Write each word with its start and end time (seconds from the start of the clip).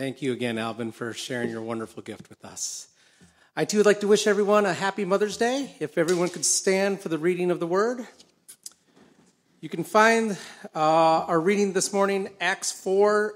Thank 0.00 0.22
you 0.22 0.32
again, 0.32 0.56
Alvin, 0.56 0.92
for 0.92 1.12
sharing 1.12 1.50
your 1.50 1.60
wonderful 1.60 2.02
gift 2.02 2.30
with 2.30 2.42
us. 2.42 2.88
I 3.54 3.66
too 3.66 3.76
would 3.76 3.84
like 3.84 4.00
to 4.00 4.08
wish 4.08 4.26
everyone 4.26 4.64
a 4.64 4.72
happy 4.72 5.04
Mother's 5.04 5.36
Day. 5.36 5.76
If 5.78 5.98
everyone 5.98 6.30
could 6.30 6.46
stand 6.46 7.00
for 7.00 7.10
the 7.10 7.18
reading 7.18 7.50
of 7.50 7.60
the 7.60 7.66
word. 7.66 8.06
You 9.60 9.68
can 9.68 9.84
find 9.84 10.38
uh, 10.74 10.78
our 10.78 11.38
reading 11.38 11.74
this 11.74 11.92
morning, 11.92 12.30
Acts 12.40 12.72
4, 12.72 13.34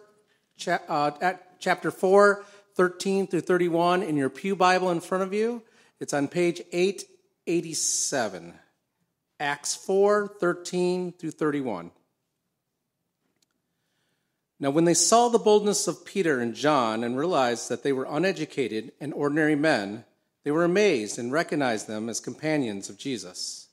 cha- 0.57 0.81
uh, 0.89 1.35
chapter 1.59 1.91
4, 1.91 2.43
13 2.77 3.27
through 3.27 3.43
31, 3.43 4.03
in 4.03 4.17
your 4.17 4.31
Pew 4.31 4.57
Bible 4.57 4.91
in 4.91 5.01
front 5.01 5.23
of 5.23 5.35
you. 5.35 5.61
It's 6.01 6.15
on 6.15 6.29
page 6.29 6.63
887. 6.73 8.55
Acts 9.39 9.75
4, 9.75 10.29
13 10.41 11.13
through 11.13 11.33
31. 11.33 11.91
Now, 14.65 14.71
when 14.71 14.87
they 14.87 14.95
saw 14.95 15.29
the 15.29 15.39
boldness 15.39 15.87
of 15.87 16.07
Peter 16.07 16.41
and 16.41 16.55
John 16.55 17.05
and 17.05 17.19
realized 17.19 17.69
that 17.69 17.83
they 17.83 17.93
were 17.93 18.07
uneducated 18.09 18.93
and 18.99 19.13
ordinary 19.13 19.55
men, 19.55 20.07
they 20.43 20.51
were 20.51 20.65
amazed 20.65 21.19
and 21.19 21.31
recognized 21.31 21.87
them 21.87 22.09
as 22.09 22.19
companions 22.19 22.89
of 22.89 22.97
Jesus. 22.97 23.69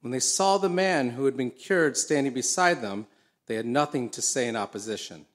When 0.00 0.12
they 0.12 0.20
saw 0.20 0.56
the 0.56 0.70
man 0.70 1.10
who 1.10 1.26
had 1.26 1.36
been 1.36 1.50
cured 1.50 1.98
standing 1.98 2.32
beside 2.32 2.80
them, 2.80 3.06
they 3.48 3.56
had 3.56 3.66
nothing 3.66 4.08
to 4.08 4.22
say 4.22 4.48
in 4.48 4.56
opposition. 4.56 5.26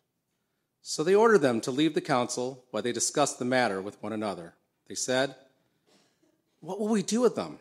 So 0.81 1.03
they 1.03 1.13
ordered 1.13 1.43
them 1.43 1.61
to 1.61 1.71
leave 1.71 1.93
the 1.93 2.01
council 2.01 2.65
while 2.71 2.81
they 2.81 2.91
discussed 2.91 3.37
the 3.37 3.45
matter 3.45 3.83
with 3.83 4.01
one 4.01 4.11
another. 4.11 4.55
They 4.87 4.95
said, 4.95 5.35
What 6.61 6.79
will 6.79 6.87
we 6.87 7.03
do 7.03 7.21
with 7.21 7.35
them? 7.35 7.59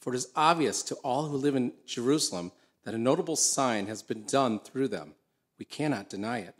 For 0.00 0.14
it 0.14 0.16
is 0.16 0.30
obvious 0.36 0.84
to 0.84 0.94
all 1.02 1.26
who 1.26 1.38
live 1.38 1.56
in 1.56 1.72
Jerusalem 1.86 2.52
that 2.84 2.94
a 2.94 2.98
notable 2.98 3.34
sign 3.34 3.88
has 3.88 4.00
been 4.00 4.22
done 4.22 4.60
through 4.60 4.86
them. 4.86 5.14
We 5.58 5.64
cannot 5.64 6.08
deny 6.08 6.38
it. 6.38 6.54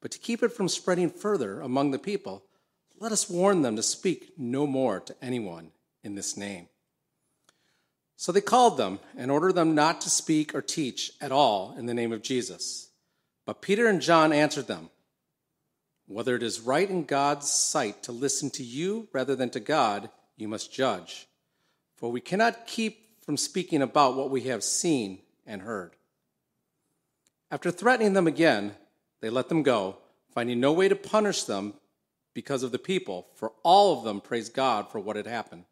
But 0.00 0.10
to 0.12 0.18
keep 0.18 0.42
it 0.42 0.52
from 0.52 0.68
spreading 0.68 1.10
further 1.10 1.60
among 1.60 1.90
the 1.90 1.98
people, 1.98 2.44
let 3.00 3.12
us 3.12 3.30
warn 3.30 3.62
them 3.62 3.76
to 3.76 3.82
speak 3.82 4.32
no 4.36 4.66
more 4.66 5.00
to 5.00 5.14
anyone 5.22 5.70
in 6.02 6.14
this 6.14 6.36
name. 6.36 6.68
So 8.16 8.32
they 8.32 8.40
called 8.40 8.76
them 8.76 8.98
and 9.16 9.30
ordered 9.30 9.54
them 9.54 9.74
not 9.74 10.00
to 10.00 10.10
speak 10.10 10.54
or 10.54 10.62
teach 10.62 11.12
at 11.20 11.30
all 11.30 11.74
in 11.78 11.86
the 11.86 11.94
name 11.94 12.12
of 12.12 12.22
Jesus. 12.22 12.90
But 13.46 13.62
Peter 13.62 13.86
and 13.86 14.02
John 14.02 14.32
answered 14.32 14.66
them 14.66 14.90
Whether 16.06 16.34
it 16.34 16.42
is 16.42 16.60
right 16.60 16.88
in 16.88 17.04
God's 17.04 17.48
sight 17.48 18.02
to 18.04 18.12
listen 18.12 18.50
to 18.50 18.64
you 18.64 19.08
rather 19.12 19.36
than 19.36 19.50
to 19.50 19.60
God, 19.60 20.10
you 20.36 20.48
must 20.48 20.72
judge. 20.72 21.28
For 21.96 22.10
we 22.10 22.20
cannot 22.20 22.66
keep 22.66 23.22
from 23.24 23.36
speaking 23.36 23.82
about 23.82 24.16
what 24.16 24.30
we 24.30 24.42
have 24.42 24.64
seen 24.64 25.20
and 25.46 25.62
heard. 25.62 25.94
After 27.50 27.70
threatening 27.70 28.14
them 28.14 28.26
again, 28.26 28.74
they 29.20 29.30
let 29.30 29.48
them 29.48 29.62
go, 29.62 29.98
finding 30.32 30.60
no 30.60 30.72
way 30.72 30.88
to 30.88 30.96
punish 30.96 31.44
them 31.44 31.74
because 32.34 32.62
of 32.62 32.72
the 32.72 32.78
people, 32.78 33.26
for 33.34 33.52
all 33.62 33.98
of 33.98 34.04
them 34.04 34.20
praised 34.20 34.54
God 34.54 34.90
for 34.90 35.00
what 35.00 35.16
had 35.16 35.26
happened. 35.26 35.64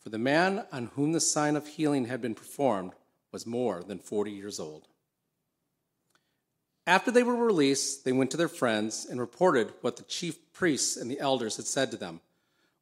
For 0.00 0.10
the 0.10 0.18
man 0.18 0.64
on 0.72 0.90
whom 0.94 1.12
the 1.12 1.20
sign 1.20 1.56
of 1.56 1.66
healing 1.66 2.06
had 2.06 2.22
been 2.22 2.34
performed 2.34 2.92
was 3.32 3.46
more 3.46 3.82
than 3.82 3.98
40 3.98 4.30
years 4.30 4.58
old. 4.60 4.86
After 6.86 7.10
they 7.10 7.24
were 7.24 7.34
released, 7.34 8.04
they 8.04 8.12
went 8.12 8.30
to 8.30 8.36
their 8.36 8.48
friends 8.48 9.06
and 9.10 9.18
reported 9.18 9.72
what 9.80 9.96
the 9.96 10.04
chief 10.04 10.52
priests 10.52 10.96
and 10.96 11.10
the 11.10 11.18
elders 11.18 11.56
had 11.56 11.66
said 11.66 11.90
to 11.90 11.96
them. 11.96 12.20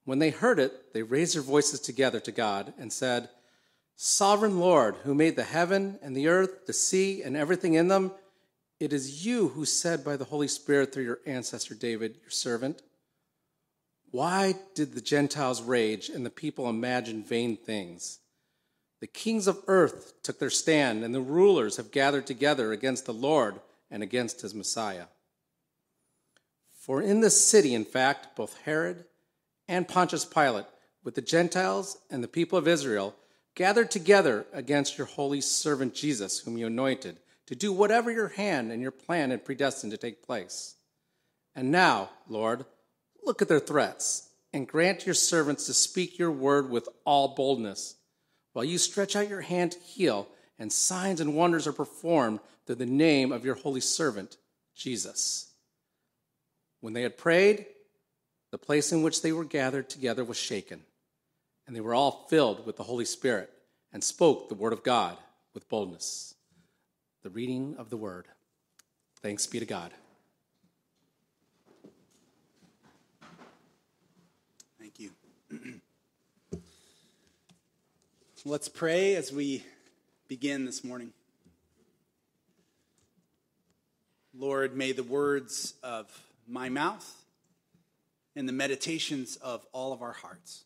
When 0.05 0.19
they 0.19 0.31
heard 0.31 0.59
it, 0.59 0.93
they 0.93 1.03
raised 1.03 1.35
their 1.35 1.43
voices 1.43 1.81
together 1.81 2.21
to 2.21 2.31
God 2.31 2.75
and 2.79 2.93
said, 2.93 3.31
Sovereign 3.97 4.61
Lord, 4.61 4.97
who 5.05 5.15
made 5.15 5.37
the 5.37 5.45
heaven 5.45 5.99
and 6.03 6.15
the 6.15 6.29
earth, 6.29 6.67
the 6.67 6.73
sea, 6.73 7.23
and 7.23 7.37
everything 7.37 7.75
in 7.75 7.89
them, 7.89 8.13
it 8.85 8.93
is 8.93 9.25
you 9.25 9.49
who 9.49 9.65
said 9.65 10.05
by 10.05 10.15
the 10.15 10.27
Holy 10.27 10.47
Spirit 10.47 10.93
through 10.93 11.05
your 11.05 11.21
ancestor 11.25 11.75
David, 11.75 12.19
your 12.21 12.31
servant, 12.31 12.83
why 14.11 14.57
did 14.75 14.93
the 14.93 15.01
Gentiles 15.01 15.63
rage 15.63 16.11
and 16.11 16.25
the 16.25 16.31
people 16.31 16.69
imagine 16.69 17.25
vain 17.25 17.57
things? 17.57 18.21
The 19.01 19.07
kings 19.07 19.47
of 19.47 19.63
earth 19.69 20.13
took 20.23 20.39
their 20.39 20.51
stand, 20.51 21.03
and 21.03 21.15
the 21.15 21.23
rulers 21.23 21.79
have 21.79 21.91
gathered 21.93 22.27
together 22.27 22.73
against 22.73 23.07
the 23.07 23.15
Lord 23.15 23.59
and 23.91 24.03
against 24.03 24.43
his 24.43 24.55
Messiah. 24.55 25.07
For 26.79 27.01
in 27.01 27.21
this 27.21 27.43
city, 27.43 27.75
in 27.75 27.87
fact, 27.87 28.37
both 28.37 28.61
Herod 28.65 29.07
and 29.67 29.89
Pontius 29.89 30.27
Pilate, 30.27 30.67
with 31.03 31.15
the 31.15 31.23
Gentiles 31.23 31.97
and 32.11 32.23
the 32.23 32.29
people 32.29 32.59
of 32.59 32.69
Israel, 32.69 33.17
gathered 33.55 33.91
together 33.91 34.45
against 34.53 34.99
your 34.99 35.07
holy 35.07 35.41
servant 35.41 35.95
Jesus, 35.95 36.41
whom 36.41 36.59
you 36.59 36.67
anointed, 36.67 37.17
to 37.47 37.55
do 37.55 37.73
whatever 37.73 38.11
your 38.11 38.29
hand 38.29 38.73
and 38.73 38.81
your 38.81 38.91
plan 38.91 39.31
had 39.31 39.45
predestined 39.45 39.93
to 39.93 39.99
take 39.99 40.27
place. 40.27 40.77
And 41.55 41.71
now, 41.71 42.11
Lord, 42.29 42.65
Look 43.25 43.41
at 43.41 43.49
their 43.49 43.61
threats 43.61 44.29
and 44.53 44.69
grant 44.69 45.07
your 45.07 45.15
servants 45.15 45.67
to 45.67 45.75
speak 45.75 46.19
your 46.19 46.31
word 46.31 46.71
with 46.71 46.89
all 47.05 47.35
boldness. 47.35 47.97
While 48.53 48.65
you 48.65 48.79
stretch 48.79 49.17
out 49.17 49.29
your 49.29 49.41
hand 49.41 49.73
to 49.73 49.81
heal, 49.81 50.29
and 50.59 50.73
signs 50.73 51.21
and 51.21 51.35
wonders 51.35 51.67
are 51.67 51.73
performed 51.73 52.39
through 52.65 52.77
the 52.77 52.87
name 52.87 53.33
of 53.33 53.45
your 53.45 53.57
holy 53.57 53.81
servant, 53.81 54.37
Jesus. 54.77 55.53
When 56.81 56.93
they 56.93 57.03
had 57.03 57.17
prayed, 57.17 57.67
the 58.53 58.59
place 58.59 58.93
in 58.93 59.03
which 59.03 59.23
they 59.23 59.33
were 59.33 59.45
gathered 59.45 59.91
together 59.91 60.23
was 60.23 60.37
shaken, 60.37 60.83
and 61.67 61.75
they 61.75 61.81
were 61.81 61.95
all 61.95 62.27
filled 62.31 62.65
with 62.67 62.77
the 62.77 62.85
Holy 62.85 63.05
Spirit 63.05 63.51
and 63.93 64.05
spoke 64.05 64.49
the 64.49 64.55
word 64.55 64.73
of 64.73 64.85
God 64.85 65.17
with 65.55 65.69
boldness. 65.69 66.35
The 67.25 67.31
reading 67.31 67.77
of 67.79 67.89
the 67.89 67.97
word. 67.97 68.27
Thanks 69.23 69.47
be 69.47 69.59
to 69.59 69.65
God. 69.65 69.93
Thank 74.79 75.01
you. 75.01 75.11
Let's 78.45 78.69
pray 78.69 79.17
as 79.17 79.33
we 79.33 79.65
begin 80.29 80.67
this 80.67 80.85
morning. 80.85 81.15
Lord, 84.37 84.77
may 84.77 84.93
the 84.93 85.03
words 85.03 85.73
of 85.83 86.07
my 86.47 86.69
mouth 86.69 87.25
and 88.37 88.47
the 88.47 88.53
meditations 88.53 89.37
of 89.37 89.65
all 89.73 89.95
of 89.95 90.03
our 90.03 90.13
hearts 90.13 90.65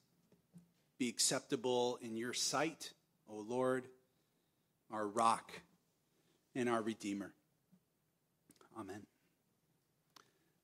be 0.99 1.09
acceptable 1.09 2.01
in 2.03 2.17
your 2.17 2.33
sight, 2.35 2.91
O 3.31 3.37
Lord, 3.37 3.85
our 4.91 5.07
rock 5.07 5.53
and 6.59 6.69
our 6.69 6.83
Redeemer. 6.83 7.33
Amen. 8.79 9.03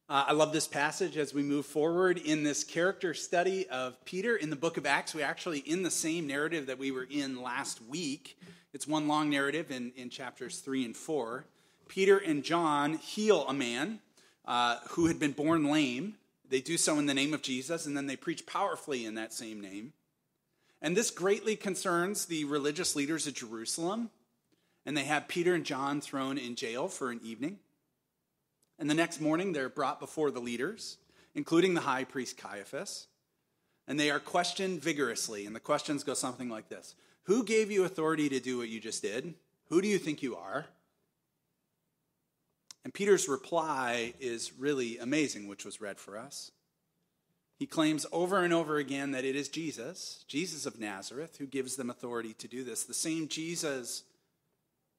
Uh, 0.09 0.25
I 0.29 0.33
love 0.33 0.53
this 0.53 0.67
passage 0.67 1.17
as 1.17 1.33
we 1.33 1.43
move 1.43 1.65
forward 1.65 2.19
in 2.19 2.43
this 2.43 2.65
character 2.65 3.15
study 3.15 3.67
of 3.69 4.05
Peter 4.05 4.37
in 4.37 4.51
the 4.51 4.57
book 4.57 4.77
of 4.77 4.87
Acts. 4.87 5.15
We're 5.15 5.25
actually 5.25 5.61
in 5.61 5.85
the 5.85 5.91
same 5.91 6.27
narrative 6.27 6.67
that 6.67 6.79
we 6.79 6.91
were 6.91 7.07
in 7.09 7.41
last 7.41 7.81
week. 7.83 8.37
It's 8.73 8.89
one 8.89 9.07
long 9.07 9.31
narrative 9.31 9.71
in, 9.71 9.93
in 9.97 10.11
chapters 10.11 10.59
3 10.59 10.85
and 10.85 10.97
4. 10.97 11.47
Peter 11.89 12.19
and 12.19 12.43
John 12.43 12.95
heal 12.95 13.47
a 13.49 13.55
man 13.55 14.01
uh, 14.47 14.79
who 14.91 15.07
had 15.07 15.21
been 15.21 15.33
born 15.33 15.71
lame. 15.71 16.17
They 16.49 16.61
do 16.61 16.77
so 16.77 16.99
in 16.99 17.07
the 17.07 17.15
name 17.15 17.33
of 17.33 17.41
Jesus, 17.41 17.87
and 17.87 17.97
then 17.97 18.09
they 18.09 18.17
preach 18.17 18.47
powerfully 18.47 19.07
in 19.07 19.15
that 19.15 19.33
same 19.33 19.61
name. 19.61 19.93
And 20.83 20.97
this 20.97 21.11
greatly 21.13 21.55
concerns 21.55 22.27
the 22.27 22.45
religious 22.45 22.97
leaders 22.97 23.29
of 23.29 23.35
Jerusalem. 23.35 24.11
And 24.87 24.97
they 24.97 25.05
have 25.05 25.29
Peter 25.29 25.55
and 25.55 25.65
John 25.65 26.01
thrown 26.01 26.39
in 26.39 26.57
jail 26.57 26.89
for 26.89 27.11
an 27.11 27.21
evening. 27.23 27.59
And 28.79 28.91
the 28.91 28.95
next 28.95 29.21
morning, 29.21 29.53
they're 29.53 29.69
brought 29.69 30.01
before 30.01 30.31
the 30.31 30.41
leaders, 30.41 30.99
including 31.35 31.75
the 31.75 31.83
high 31.83 32.05
priest 32.05 32.37
Caiaphas, 32.37 33.07
and 33.87 34.01
they 34.01 34.11
are 34.11 34.21
questioned 34.21 34.83
vigorously. 34.83 35.47
And 35.47 35.55
the 35.55 35.61
questions 35.61 36.05
go 36.05 36.15
something 36.15 36.49
like 36.49 36.69
this 36.69 36.95
Who 37.25 37.45
gave 37.45 37.71
you 37.71 37.85
authority 37.85 38.29
to 38.29 38.41
do 38.41 38.59
what 38.59 38.69
you 38.69 38.81
just 38.81 39.03
did? 39.03 39.35
Who 39.69 39.81
do 39.81 39.89
you 39.89 39.99
think 39.99 40.23
you 40.23 40.37
are? 40.37 40.67
And 42.85 42.93
Peter's 42.93 43.29
reply 43.29 44.13
is 44.21 44.53
really 44.59 44.99
amazing, 44.99 45.49
which 45.49 45.65
was 45.65 45.81
read 45.81 45.99
for 45.99 46.19
us. 46.19 46.51
He 47.57 47.67
claims 47.67 48.05
over 48.13 48.45
and 48.45 48.53
over 48.53 48.77
again 48.77 49.13
that 49.13 49.25
it 49.25 49.37
is 49.37 49.49
Jesus, 49.49 50.25
Jesus 50.29 50.67
of 50.67 50.79
Nazareth, 50.79 51.37
who 51.39 51.47
gives 51.47 51.77
them 51.77 51.89
authority 51.89 52.35
to 52.35 52.49
do 52.49 52.63
this. 52.63 52.85
The 52.85 52.93
same 52.93 53.29
Jesus 53.29 54.03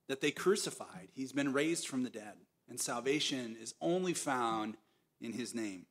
that 0.08 0.22
they 0.22 0.32
crucified. 0.32 1.10
He's 1.14 1.32
been 1.32 1.54
raised 1.54 1.88
from 1.88 2.04
the 2.04 2.10
dead 2.10 2.36
and 2.70 2.80
salvation 2.80 3.56
is 3.62 3.74
only 3.82 4.14
found 4.14 4.78
in 5.22 5.34
his 5.34 5.54
name. 5.54 5.86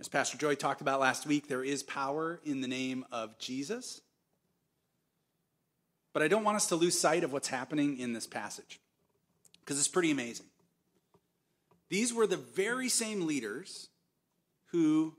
As 0.00 0.08
Pastor 0.08 0.36
Joy 0.36 0.54
talked 0.54 0.80
about 0.80 1.00
last 1.00 1.26
week, 1.26 1.48
there 1.48 1.64
is 1.64 1.82
power 1.82 2.40
in 2.44 2.60
the 2.60 2.68
name 2.68 3.04
of 3.12 3.38
Jesus. 3.38 4.00
But 6.12 6.22
I 6.22 6.28
don't 6.28 6.44
want 6.44 6.56
us 6.56 6.68
to 6.68 6.76
lose 6.76 6.98
sight 6.98 7.24
of 7.24 7.32
what's 7.32 7.48
happening 7.48 7.98
in 7.98 8.12
this 8.12 8.26
passage 8.26 8.80
because 9.60 9.78
it's 9.78 9.88
pretty 9.88 10.10
amazing. 10.10 10.46
These 11.88 12.12
were 12.12 12.26
the 12.26 12.36
very 12.36 12.88
same 12.88 13.26
leaders 13.26 13.88
who 14.72 15.14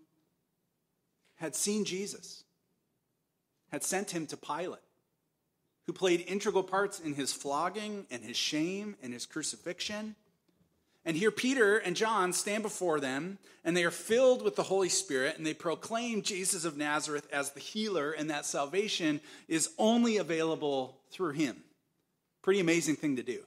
had 1.35 1.55
seen 1.55 1.85
Jesus, 1.85 2.43
had 3.71 3.83
sent 3.83 4.11
him 4.11 4.25
to 4.27 4.37
Pilate, 4.37 4.79
who 5.85 5.93
played 5.93 6.23
integral 6.27 6.63
parts 6.63 6.99
in 6.99 7.13
his 7.13 7.31
flogging 7.33 8.05
and 8.09 8.23
his 8.23 8.37
shame 8.37 8.95
and 9.03 9.13
his 9.13 9.25
crucifixion. 9.25 10.15
And 11.05 11.15
here 11.15 11.29
Peter 11.29 11.77
and 11.77 11.95
John 11.95 12.33
stand 12.33 12.63
before 12.63 12.99
them, 12.99 13.37
and 13.63 13.77
they 13.77 13.83
are 13.83 13.91
filled 13.91 14.43
with 14.43 14.55
the 14.55 14.63
Holy 14.63 14.89
Spirit, 14.89 15.37
and 15.37 15.45
they 15.45 15.53
proclaim 15.53 16.23
Jesus 16.23 16.65
of 16.65 16.77
Nazareth 16.77 17.27
as 17.31 17.51
the 17.51 17.59
healer, 17.59 18.11
and 18.11 18.29
that 18.31 18.45
salvation 18.45 19.21
is 19.47 19.69
only 19.77 20.17
available 20.17 20.97
through 21.11 21.33
him. 21.33 21.57
Pretty 22.41 22.59
amazing 22.59 22.95
thing 22.95 23.15
to 23.17 23.23
do. 23.23 23.43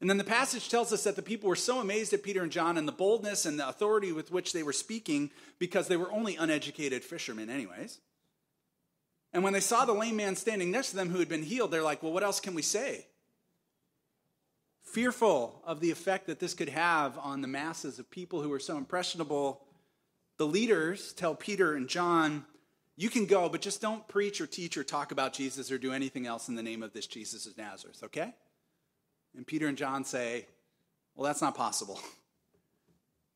And 0.00 0.10
then 0.10 0.18
the 0.18 0.24
passage 0.24 0.68
tells 0.68 0.92
us 0.92 1.04
that 1.04 1.16
the 1.16 1.22
people 1.22 1.48
were 1.48 1.56
so 1.56 1.78
amazed 1.78 2.12
at 2.12 2.24
Peter 2.24 2.42
and 2.42 2.52
John 2.52 2.76
and 2.76 2.86
the 2.86 2.92
boldness 2.92 3.46
and 3.46 3.58
the 3.58 3.68
authority 3.68 4.12
with 4.12 4.32
which 4.32 4.52
they 4.52 4.64
were 4.64 4.72
speaking 4.72 5.30
because 5.58 5.86
they 5.86 5.96
were 5.96 6.12
only 6.12 6.36
uneducated 6.36 7.04
fishermen, 7.04 7.48
anyways. 7.48 8.00
And 9.34 9.42
when 9.42 9.52
they 9.52 9.60
saw 9.60 9.84
the 9.84 9.92
lame 9.92 10.16
man 10.16 10.36
standing 10.36 10.70
next 10.70 10.90
to 10.90 10.96
them 10.96 11.10
who 11.10 11.18
had 11.18 11.28
been 11.28 11.42
healed, 11.42 11.72
they're 11.72 11.82
like, 11.82 12.04
well, 12.04 12.12
what 12.12 12.22
else 12.22 12.38
can 12.38 12.54
we 12.54 12.62
say? 12.62 13.04
Fearful 14.84 15.60
of 15.66 15.80
the 15.80 15.90
effect 15.90 16.28
that 16.28 16.38
this 16.38 16.54
could 16.54 16.68
have 16.68 17.18
on 17.18 17.40
the 17.40 17.48
masses 17.48 17.98
of 17.98 18.08
people 18.08 18.40
who 18.40 18.48
were 18.48 18.60
so 18.60 18.78
impressionable, 18.78 19.60
the 20.38 20.46
leaders 20.46 21.12
tell 21.14 21.34
Peter 21.34 21.74
and 21.74 21.88
John, 21.88 22.44
you 22.96 23.10
can 23.10 23.26
go, 23.26 23.48
but 23.48 23.60
just 23.60 23.82
don't 23.82 24.06
preach 24.06 24.40
or 24.40 24.46
teach 24.46 24.76
or 24.76 24.84
talk 24.84 25.10
about 25.10 25.32
Jesus 25.32 25.72
or 25.72 25.78
do 25.78 25.92
anything 25.92 26.28
else 26.28 26.48
in 26.48 26.54
the 26.54 26.62
name 26.62 26.84
of 26.84 26.92
this 26.92 27.08
Jesus 27.08 27.44
of 27.44 27.58
Nazareth, 27.58 28.04
okay? 28.04 28.32
And 29.36 29.44
Peter 29.44 29.66
and 29.66 29.76
John 29.76 30.04
say, 30.04 30.46
well, 31.16 31.26
that's 31.26 31.42
not 31.42 31.56
possible. 31.56 32.00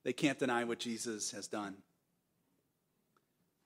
They 0.05 0.13
can't 0.15 0.39
deny 0.39 0.65
what 0.65 0.79
Jesus 0.79 1.33
has 1.33 1.49
done. 1.49 1.77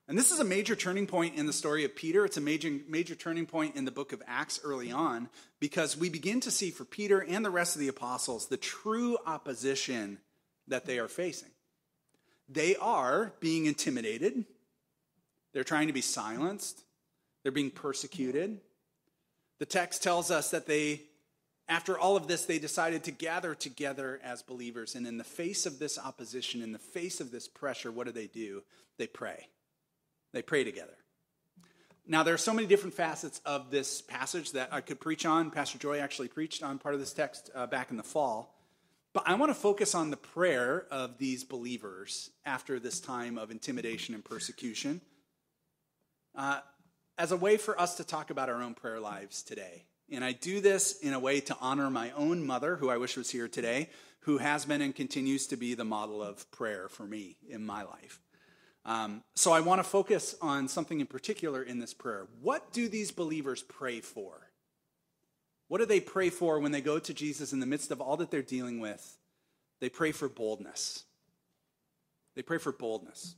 And 0.09 0.19
this 0.19 0.33
is 0.33 0.41
a 0.41 0.45
major 0.45 0.75
turning 0.75 1.07
point 1.07 1.37
in 1.37 1.47
the 1.47 1.53
story 1.53 1.85
of 1.85 1.95
Peter. 1.95 2.25
It's 2.25 2.37
a 2.37 2.41
major, 2.41 2.71
major 2.89 3.15
turning 3.15 3.47
point 3.47 3.77
in 3.77 3.85
the 3.85 3.93
book 3.93 4.13
of 4.13 4.23
Acts 4.27 4.61
early 4.65 4.91
on 4.91 5.29
because 5.61 5.97
we 5.97 6.09
begin 6.09 6.41
to 6.41 6.51
see 6.51 6.71
for 6.71 6.85
Peter 6.85 7.21
and 7.21 7.45
the 7.45 7.51
rest 7.51 7.77
of 7.77 7.81
the 7.81 7.89
apostles 7.89 8.49
the 8.49 8.57
true 8.57 9.17
opposition 9.27 10.19
that 10.69 10.87
they 10.87 10.99
are 10.99 11.09
facing. 11.09 11.51
They 12.49 12.77
are 12.77 13.33
being 13.41 13.67
intimidated, 13.67 14.45
they're 15.55 15.65
trying 15.65 15.87
to 15.87 15.93
be 15.93 16.01
silenced, 16.01 16.83
they're 17.43 17.53
being 17.53 17.71
persecuted. 17.71 18.61
The 19.59 19.67
text 19.67 20.03
tells 20.03 20.31
us 20.31 20.51
that 20.51 20.67
they, 20.67 21.03
after 21.69 21.97
all 21.97 22.17
of 22.17 22.27
this, 22.27 22.45
they 22.45 22.59
decided 22.59 23.05
to 23.05 23.13
gather 23.13 23.55
together 23.55 24.21
as 24.25 24.43
believers. 24.43 24.97
And 24.97 25.07
in 25.07 25.19
the 25.19 25.25
face 25.25 25.67
of 25.67 25.79
this 25.79 25.99
opposition, 25.99 26.63
in 26.63 26.73
the 26.73 26.79
face 26.79 27.21
of 27.21 27.31
this 27.31 27.47
pressure, 27.47 27.93
what 27.93 28.07
do 28.07 28.13
they 28.13 28.27
do? 28.27 28.65
They 28.99 29.07
pray. 29.07 29.47
They 30.33 30.43
pray 30.43 30.65
together. 30.65 30.97
Now, 32.07 32.23
there 32.23 32.35
are 32.35 32.39
so 32.39 32.53
many 32.53 32.67
different 32.67 32.95
facets 32.95 33.41
of 33.47 33.71
this 33.71 34.03
passage 34.03 34.53
that 34.53 34.71
I 34.73 34.81
could 34.81 35.01
preach 35.01 35.25
on. 35.25 35.51
Pastor 35.51 35.79
Joy 35.79 36.01
actually 36.01 36.29
preached 36.29 36.63
on 36.63 36.79
part 36.79 36.95
of 36.95 37.01
this 37.01 37.13
text 37.13 37.51
uh, 37.55 37.67
back 37.67 37.91
in 37.91 37.97
the 37.97 38.03
fall. 38.03 38.59
But 39.13 39.25
I 39.27 39.35
want 39.35 39.51
to 39.51 39.55
focus 39.55 39.95
on 39.95 40.11
the 40.11 40.17
prayer 40.17 40.87
of 40.91 41.19
these 41.19 41.45
believers 41.45 42.31
after 42.45 42.81
this 42.81 42.99
time 42.99 43.39
of 43.39 43.51
intimidation 43.51 44.15
and 44.15 44.25
persecution 44.25 45.01
uh, 46.35 46.61
as 47.19 47.31
a 47.31 47.37
way 47.37 47.57
for 47.57 47.79
us 47.79 47.97
to 47.97 48.05
talk 48.05 48.31
about 48.31 48.49
our 48.49 48.63
own 48.63 48.75
prayer 48.75 48.99
lives 48.99 49.43
today. 49.43 49.85
And 50.11 50.25
I 50.25 50.33
do 50.33 50.61
this 50.61 50.99
in 51.01 51.13
a 51.13 51.21
way 51.21 51.41
to 51.41 51.57
honor 51.61 51.91
my 51.91 52.11
own 52.13 52.45
mother, 52.45 52.77
who 52.77 52.91
I 52.91 52.97
wish 52.97 53.17
was 53.17 53.31
here 53.31 53.49
today, 53.49 53.91
who 54.21 54.39
has 54.39 54.65
been 54.65 54.83
and 54.83 54.95
continues 54.95 55.47
to 55.49 55.57
be 55.57 55.75
the 55.75 55.85
model 55.85 56.23
of 56.23 56.51
prayer 56.51 56.89
for 56.89 57.05
me 57.05 57.37
in 57.49 57.65
my 57.65 57.83
life. 57.83 58.21
Um, 58.85 59.23
so 59.35 59.53
I 59.53 59.61
want 59.61 59.79
to 59.79 59.89
focus 59.89 60.35
on 60.43 60.69
something 60.69 61.01
in 61.01 61.07
particular 61.07 61.63
in 61.63 61.79
this 61.79 61.95
prayer. 61.95 62.27
What 62.41 62.73
do 62.73 62.89
these 62.89 63.13
believers 63.13 63.63
pray 63.63 64.01
for? 64.01 64.49
What 65.69 65.79
do 65.79 65.87
they 65.87 66.01
pray 66.01 66.31
for 66.31 66.59
when 66.59 66.73
they 66.73 66.81
go 66.81 66.99
to 66.99 67.15
Jesus 67.15 67.53
in 67.53 67.61
the 67.61 67.67
midst 67.67 67.91
of 67.91 68.01
all 68.01 68.17
that 68.19 68.31
they're 68.31 68.43
dealing 68.43 68.81
with? 68.81 69.17
They 69.81 69.89
pray 69.89 70.13
for 70.13 70.29
boldness. 70.29 71.05
They 72.35 72.43
pray 72.43 72.59
for 72.59 72.73
boldness. 72.73 73.37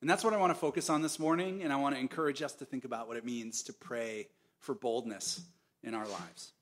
And 0.00 0.08
that's 0.08 0.24
what 0.24 0.34
I 0.34 0.36
want 0.36 0.54
to 0.54 0.58
focus 0.58 0.88
on 0.88 1.02
this 1.02 1.18
morning, 1.18 1.62
and 1.62 1.72
I 1.72 1.76
want 1.76 1.94
to 1.94 2.00
encourage 2.00 2.42
us 2.42 2.52
to 2.54 2.64
think 2.64 2.84
about 2.84 3.08
what 3.08 3.16
it 3.16 3.24
means 3.24 3.62
to 3.64 3.72
pray 3.72 4.28
for 4.58 4.74
boldness 4.74 5.40
in 5.82 5.94
our 5.94 6.06
lives. 6.06 6.52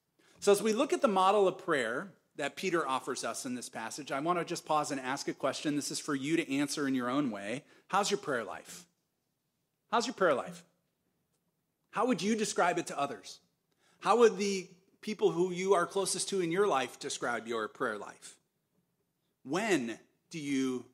So, 0.40 0.52
as 0.52 0.62
we 0.62 0.72
look 0.72 0.92
at 0.92 1.02
the 1.02 1.08
model 1.08 1.48
of 1.48 1.58
prayer, 1.58 2.12
that 2.36 2.56
Peter 2.56 2.86
offers 2.86 3.24
us 3.24 3.46
in 3.46 3.54
this 3.54 3.68
passage, 3.68 4.10
I 4.10 4.20
want 4.20 4.38
to 4.38 4.44
just 4.44 4.66
pause 4.66 4.90
and 4.90 5.00
ask 5.00 5.28
a 5.28 5.32
question. 5.32 5.76
This 5.76 5.90
is 5.90 6.00
for 6.00 6.14
you 6.14 6.36
to 6.36 6.56
answer 6.56 6.88
in 6.88 6.94
your 6.94 7.08
own 7.08 7.30
way. 7.30 7.64
How's 7.88 8.10
your 8.10 8.18
prayer 8.18 8.44
life? 8.44 8.86
How's 9.90 10.06
your 10.06 10.14
prayer 10.14 10.34
life? 10.34 10.64
How 11.90 12.06
would 12.06 12.22
you 12.22 12.34
describe 12.34 12.78
it 12.78 12.88
to 12.88 12.98
others? 12.98 13.38
How 14.00 14.18
would 14.18 14.36
the 14.36 14.68
people 15.00 15.30
who 15.30 15.52
you 15.52 15.74
are 15.74 15.86
closest 15.86 16.28
to 16.30 16.40
in 16.40 16.50
your 16.50 16.66
life 16.66 16.98
describe 16.98 17.46
your 17.46 17.68
prayer 17.68 17.98
life? 17.98 18.36
When 19.44 19.98
do 20.30 20.40
you 20.40 20.86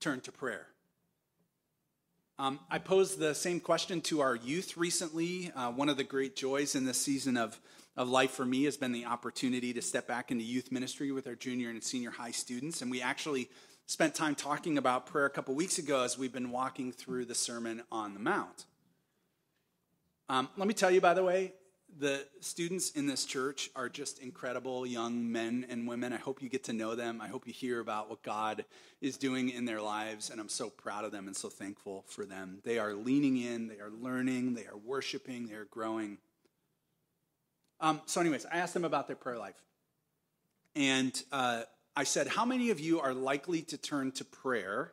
turn 0.00 0.20
to 0.22 0.32
prayer? 0.32 0.66
Um, 2.38 2.60
I 2.70 2.78
posed 2.78 3.18
the 3.18 3.34
same 3.34 3.58
question 3.58 4.00
to 4.02 4.20
our 4.20 4.36
youth 4.36 4.76
recently. 4.76 5.50
Uh, 5.54 5.72
one 5.72 5.88
of 5.88 5.96
the 5.96 6.04
great 6.04 6.36
joys 6.36 6.76
in 6.76 6.84
this 6.84 7.00
season 7.00 7.36
of 7.36 7.60
of 7.98 8.08
life 8.08 8.30
for 8.30 8.46
me 8.46 8.62
has 8.62 8.76
been 8.76 8.92
the 8.92 9.04
opportunity 9.04 9.72
to 9.74 9.82
step 9.82 10.06
back 10.06 10.30
into 10.30 10.44
youth 10.44 10.70
ministry 10.70 11.10
with 11.10 11.26
our 11.26 11.34
junior 11.34 11.68
and 11.68 11.82
senior 11.82 12.12
high 12.12 12.30
students. 12.30 12.80
And 12.80 12.92
we 12.92 13.02
actually 13.02 13.50
spent 13.86 14.14
time 14.14 14.36
talking 14.36 14.78
about 14.78 15.04
prayer 15.04 15.26
a 15.26 15.30
couple 15.30 15.52
weeks 15.56 15.78
ago 15.78 16.04
as 16.04 16.16
we've 16.16 16.32
been 16.32 16.52
walking 16.52 16.92
through 16.92 17.24
the 17.24 17.34
Sermon 17.34 17.82
on 17.90 18.14
the 18.14 18.20
Mount. 18.20 18.66
Um, 20.28 20.48
let 20.56 20.68
me 20.68 20.74
tell 20.74 20.92
you, 20.92 21.00
by 21.00 21.12
the 21.12 21.24
way, 21.24 21.54
the 21.98 22.24
students 22.38 22.92
in 22.92 23.08
this 23.08 23.24
church 23.24 23.68
are 23.74 23.88
just 23.88 24.20
incredible 24.20 24.86
young 24.86 25.32
men 25.32 25.66
and 25.68 25.88
women. 25.88 26.12
I 26.12 26.18
hope 26.18 26.40
you 26.40 26.48
get 26.48 26.62
to 26.64 26.72
know 26.72 26.94
them. 26.94 27.20
I 27.20 27.26
hope 27.26 27.48
you 27.48 27.52
hear 27.52 27.80
about 27.80 28.08
what 28.08 28.22
God 28.22 28.64
is 29.00 29.16
doing 29.16 29.48
in 29.50 29.64
their 29.64 29.82
lives, 29.82 30.30
and 30.30 30.40
I'm 30.40 30.48
so 30.48 30.70
proud 30.70 31.04
of 31.04 31.10
them 31.10 31.26
and 31.26 31.36
so 31.36 31.48
thankful 31.48 32.04
for 32.06 32.24
them. 32.24 32.60
They 32.62 32.78
are 32.78 32.94
leaning 32.94 33.38
in, 33.38 33.66
they 33.66 33.80
are 33.80 33.90
learning, 33.90 34.54
they 34.54 34.66
are 34.66 34.76
worshiping, 34.76 35.48
they 35.48 35.54
are 35.54 35.64
growing. 35.64 36.18
Um, 37.80 38.00
so, 38.06 38.20
anyways, 38.20 38.46
I 38.46 38.58
asked 38.58 38.74
them 38.74 38.84
about 38.84 39.06
their 39.06 39.16
prayer 39.16 39.38
life. 39.38 39.60
And 40.74 41.20
uh, 41.32 41.62
I 41.96 42.04
said, 42.04 42.28
How 42.28 42.44
many 42.44 42.70
of 42.70 42.80
you 42.80 43.00
are 43.00 43.14
likely 43.14 43.62
to 43.62 43.76
turn 43.76 44.12
to 44.12 44.24
prayer 44.24 44.92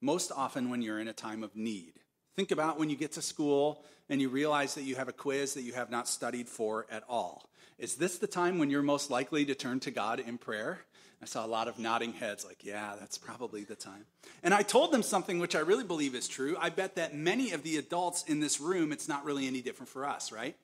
most 0.00 0.32
often 0.34 0.70
when 0.70 0.82
you're 0.82 1.00
in 1.00 1.08
a 1.08 1.12
time 1.12 1.42
of 1.42 1.54
need? 1.56 1.94
Think 2.34 2.50
about 2.50 2.78
when 2.78 2.90
you 2.90 2.96
get 2.96 3.12
to 3.12 3.22
school 3.22 3.84
and 4.08 4.20
you 4.20 4.28
realize 4.28 4.74
that 4.74 4.82
you 4.82 4.94
have 4.96 5.08
a 5.08 5.12
quiz 5.12 5.54
that 5.54 5.62
you 5.62 5.72
have 5.72 5.90
not 5.90 6.06
studied 6.06 6.48
for 6.48 6.86
at 6.90 7.02
all. 7.08 7.48
Is 7.78 7.96
this 7.96 8.18
the 8.18 8.26
time 8.26 8.58
when 8.58 8.70
you're 8.70 8.82
most 8.82 9.10
likely 9.10 9.44
to 9.46 9.54
turn 9.54 9.80
to 9.80 9.90
God 9.90 10.20
in 10.20 10.38
prayer? 10.38 10.80
I 11.22 11.24
saw 11.24 11.46
a 11.46 11.48
lot 11.48 11.66
of 11.66 11.78
nodding 11.78 12.12
heads, 12.12 12.44
like, 12.44 12.62
yeah, 12.62 12.94
that's 13.00 13.16
probably 13.16 13.64
the 13.64 13.74
time. 13.74 14.04
And 14.42 14.52
I 14.52 14.62
told 14.62 14.92
them 14.92 15.02
something 15.02 15.38
which 15.38 15.56
I 15.56 15.60
really 15.60 15.84
believe 15.84 16.14
is 16.14 16.28
true. 16.28 16.56
I 16.60 16.68
bet 16.68 16.96
that 16.96 17.14
many 17.14 17.52
of 17.52 17.62
the 17.62 17.78
adults 17.78 18.22
in 18.24 18.40
this 18.40 18.60
room, 18.60 18.92
it's 18.92 19.08
not 19.08 19.24
really 19.24 19.46
any 19.46 19.62
different 19.62 19.88
for 19.88 20.04
us, 20.04 20.30
right? 20.30 20.56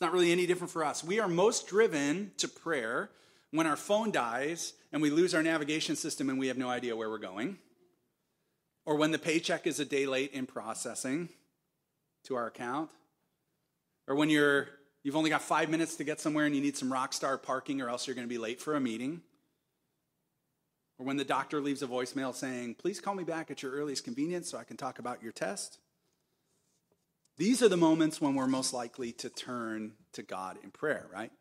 It's 0.00 0.06
not 0.06 0.14
really 0.14 0.32
any 0.32 0.46
different 0.46 0.70
for 0.70 0.82
us. 0.82 1.04
We 1.04 1.20
are 1.20 1.28
most 1.28 1.66
driven 1.66 2.30
to 2.38 2.48
prayer 2.48 3.10
when 3.50 3.66
our 3.66 3.76
phone 3.76 4.10
dies 4.10 4.72
and 4.92 5.02
we 5.02 5.10
lose 5.10 5.34
our 5.34 5.42
navigation 5.42 5.94
system 5.94 6.30
and 6.30 6.38
we 6.38 6.46
have 6.46 6.56
no 6.56 6.70
idea 6.70 6.96
where 6.96 7.10
we're 7.10 7.18
going, 7.18 7.58
or 8.86 8.96
when 8.96 9.10
the 9.10 9.18
paycheck 9.18 9.66
is 9.66 9.78
a 9.78 9.84
day 9.84 10.06
late 10.06 10.32
in 10.32 10.46
processing 10.46 11.28
to 12.24 12.34
our 12.34 12.46
account, 12.46 12.88
or 14.08 14.14
when 14.14 14.30
you're 14.30 14.68
you've 15.02 15.16
only 15.16 15.28
got 15.28 15.42
five 15.42 15.68
minutes 15.68 15.96
to 15.96 16.04
get 16.04 16.18
somewhere 16.18 16.46
and 16.46 16.54
you 16.54 16.62
need 16.62 16.78
some 16.78 16.90
rock 16.90 17.12
star 17.12 17.36
parking 17.36 17.82
or 17.82 17.90
else 17.90 18.06
you're 18.06 18.16
going 18.16 18.26
to 18.26 18.34
be 18.34 18.38
late 18.38 18.58
for 18.58 18.76
a 18.76 18.80
meeting. 18.80 19.20
Or 20.98 21.04
when 21.04 21.18
the 21.18 21.26
doctor 21.26 21.60
leaves 21.60 21.82
a 21.82 21.86
voicemail 21.86 22.34
saying, 22.34 22.76
Please 22.76 23.00
call 23.00 23.14
me 23.14 23.24
back 23.24 23.50
at 23.50 23.62
your 23.62 23.72
earliest 23.72 24.04
convenience 24.04 24.48
so 24.48 24.56
I 24.56 24.64
can 24.64 24.78
talk 24.78 24.98
about 24.98 25.22
your 25.22 25.32
test. 25.32 25.76
These 27.40 27.62
are 27.62 27.70
the 27.70 27.76
moments 27.78 28.20
when 28.20 28.34
we're 28.34 28.46
most 28.46 28.74
likely 28.74 29.12
to 29.12 29.30
turn 29.30 29.92
to 30.12 30.22
God 30.22 30.58
in 30.62 30.70
prayer, 30.70 31.06
right? 31.10 31.32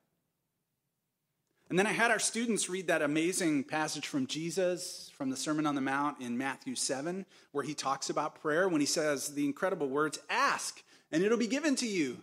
And 1.69 1.77
then 1.77 1.85
I 1.85 1.91
had 1.91 2.09
our 2.09 2.19
students 2.19 2.69
read 2.69 2.87
that 2.87 3.01
amazing 3.01 3.65
passage 3.65 4.07
from 4.07 4.25
Jesus 4.25 5.11
from 5.17 5.29
the 5.29 5.35
Sermon 5.35 5.67
on 5.67 5.75
the 5.75 5.81
Mount 5.81 6.21
in 6.21 6.37
Matthew 6.37 6.75
7, 6.75 7.25
where 7.51 7.65
he 7.65 7.73
talks 7.73 8.09
about 8.09 8.39
prayer 8.39 8.69
when 8.69 8.79
he 8.79 8.87
says 8.87 9.33
the 9.33 9.43
incredible 9.43 9.89
words 9.89 10.19
Ask, 10.29 10.81
and 11.11 11.21
it'll 11.21 11.37
be 11.37 11.47
given 11.47 11.75
to 11.75 11.85
you. 11.85 12.19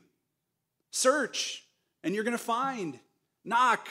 Search, 0.90 1.62
and 2.02 2.14
you're 2.14 2.24
going 2.24 2.32
to 2.32 2.42
find. 2.42 2.98
Knock, 3.44 3.88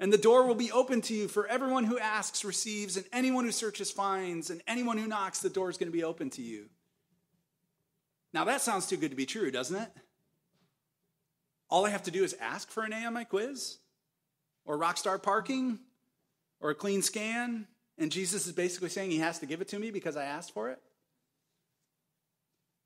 and 0.00 0.12
the 0.12 0.18
door 0.18 0.48
will 0.48 0.56
be 0.56 0.72
open 0.72 1.00
to 1.02 1.14
you. 1.14 1.28
For 1.28 1.46
everyone 1.46 1.84
who 1.84 2.00
asks 2.00 2.44
receives, 2.44 2.96
and 2.96 3.06
anyone 3.12 3.44
who 3.44 3.52
searches 3.52 3.92
finds, 3.92 4.50
and 4.50 4.62
anyone 4.66 4.98
who 4.98 5.06
knocks, 5.06 5.38
the 5.38 5.48
door 5.48 5.70
is 5.70 5.76
going 5.76 5.92
to 5.92 5.96
be 5.96 6.02
open 6.02 6.28
to 6.30 6.42
you. 6.42 6.68
Now 8.32 8.44
that 8.44 8.60
sounds 8.60 8.86
too 8.86 8.96
good 8.96 9.10
to 9.10 9.16
be 9.16 9.26
true, 9.26 9.50
doesn't 9.50 9.76
it? 9.76 9.90
All 11.70 11.84
I 11.84 11.90
have 11.90 12.04
to 12.04 12.10
do 12.10 12.24
is 12.24 12.34
ask 12.40 12.70
for 12.70 12.82
an 12.82 12.92
A 12.92 13.06
on 13.06 13.14
my 13.14 13.24
quiz, 13.24 13.78
or 14.64 14.78
Rockstar 14.78 15.22
parking, 15.22 15.78
or 16.60 16.70
a 16.70 16.74
clean 16.74 17.02
scan, 17.02 17.66
and 17.98 18.10
Jesus 18.10 18.46
is 18.46 18.52
basically 18.52 18.88
saying 18.88 19.10
he 19.10 19.18
has 19.18 19.38
to 19.40 19.46
give 19.46 19.60
it 19.60 19.68
to 19.68 19.78
me 19.78 19.90
because 19.90 20.16
I 20.16 20.24
asked 20.24 20.54
for 20.54 20.70
it. 20.70 20.80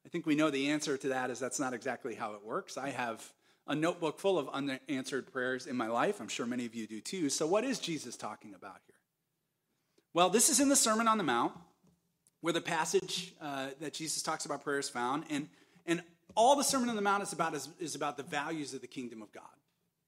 I 0.04 0.08
think 0.08 0.26
we 0.26 0.34
know 0.34 0.50
the 0.50 0.70
answer 0.70 0.96
to 0.96 1.08
that 1.08 1.30
is 1.30 1.38
that's 1.38 1.60
not 1.60 1.74
exactly 1.74 2.14
how 2.14 2.34
it 2.34 2.44
works. 2.44 2.76
I 2.76 2.90
have 2.90 3.32
a 3.66 3.74
notebook 3.74 4.18
full 4.18 4.38
of 4.38 4.48
unanswered 4.48 5.32
prayers 5.32 5.66
in 5.66 5.76
my 5.76 5.86
life. 5.86 6.20
I'm 6.20 6.28
sure 6.28 6.46
many 6.46 6.66
of 6.66 6.74
you 6.74 6.86
do 6.86 7.00
too. 7.00 7.30
So, 7.30 7.46
what 7.46 7.64
is 7.64 7.78
Jesus 7.78 8.16
talking 8.16 8.54
about 8.54 8.78
here? 8.86 8.96
Well, 10.12 10.28
this 10.28 10.50
is 10.50 10.60
in 10.60 10.68
the 10.68 10.76
Sermon 10.76 11.06
on 11.06 11.18
the 11.18 11.24
Mount, 11.24 11.52
where 12.42 12.52
the 12.52 12.60
passage 12.60 13.32
uh, 13.40 13.68
that 13.80 13.94
Jesus 13.94 14.22
talks 14.22 14.44
about 14.44 14.62
prayer 14.62 14.78
is 14.78 14.90
found. 14.90 15.24
And, 15.30 15.48
and 15.86 16.02
all 16.34 16.56
the 16.56 16.64
Sermon 16.64 16.90
on 16.90 16.96
the 16.96 17.02
Mount 17.02 17.22
is 17.22 17.32
about 17.32 17.54
is, 17.54 17.68
is 17.80 17.94
about 17.94 18.18
the 18.18 18.22
values 18.22 18.74
of 18.74 18.82
the 18.82 18.86
kingdom 18.86 19.22
of 19.22 19.32
God. 19.32 19.44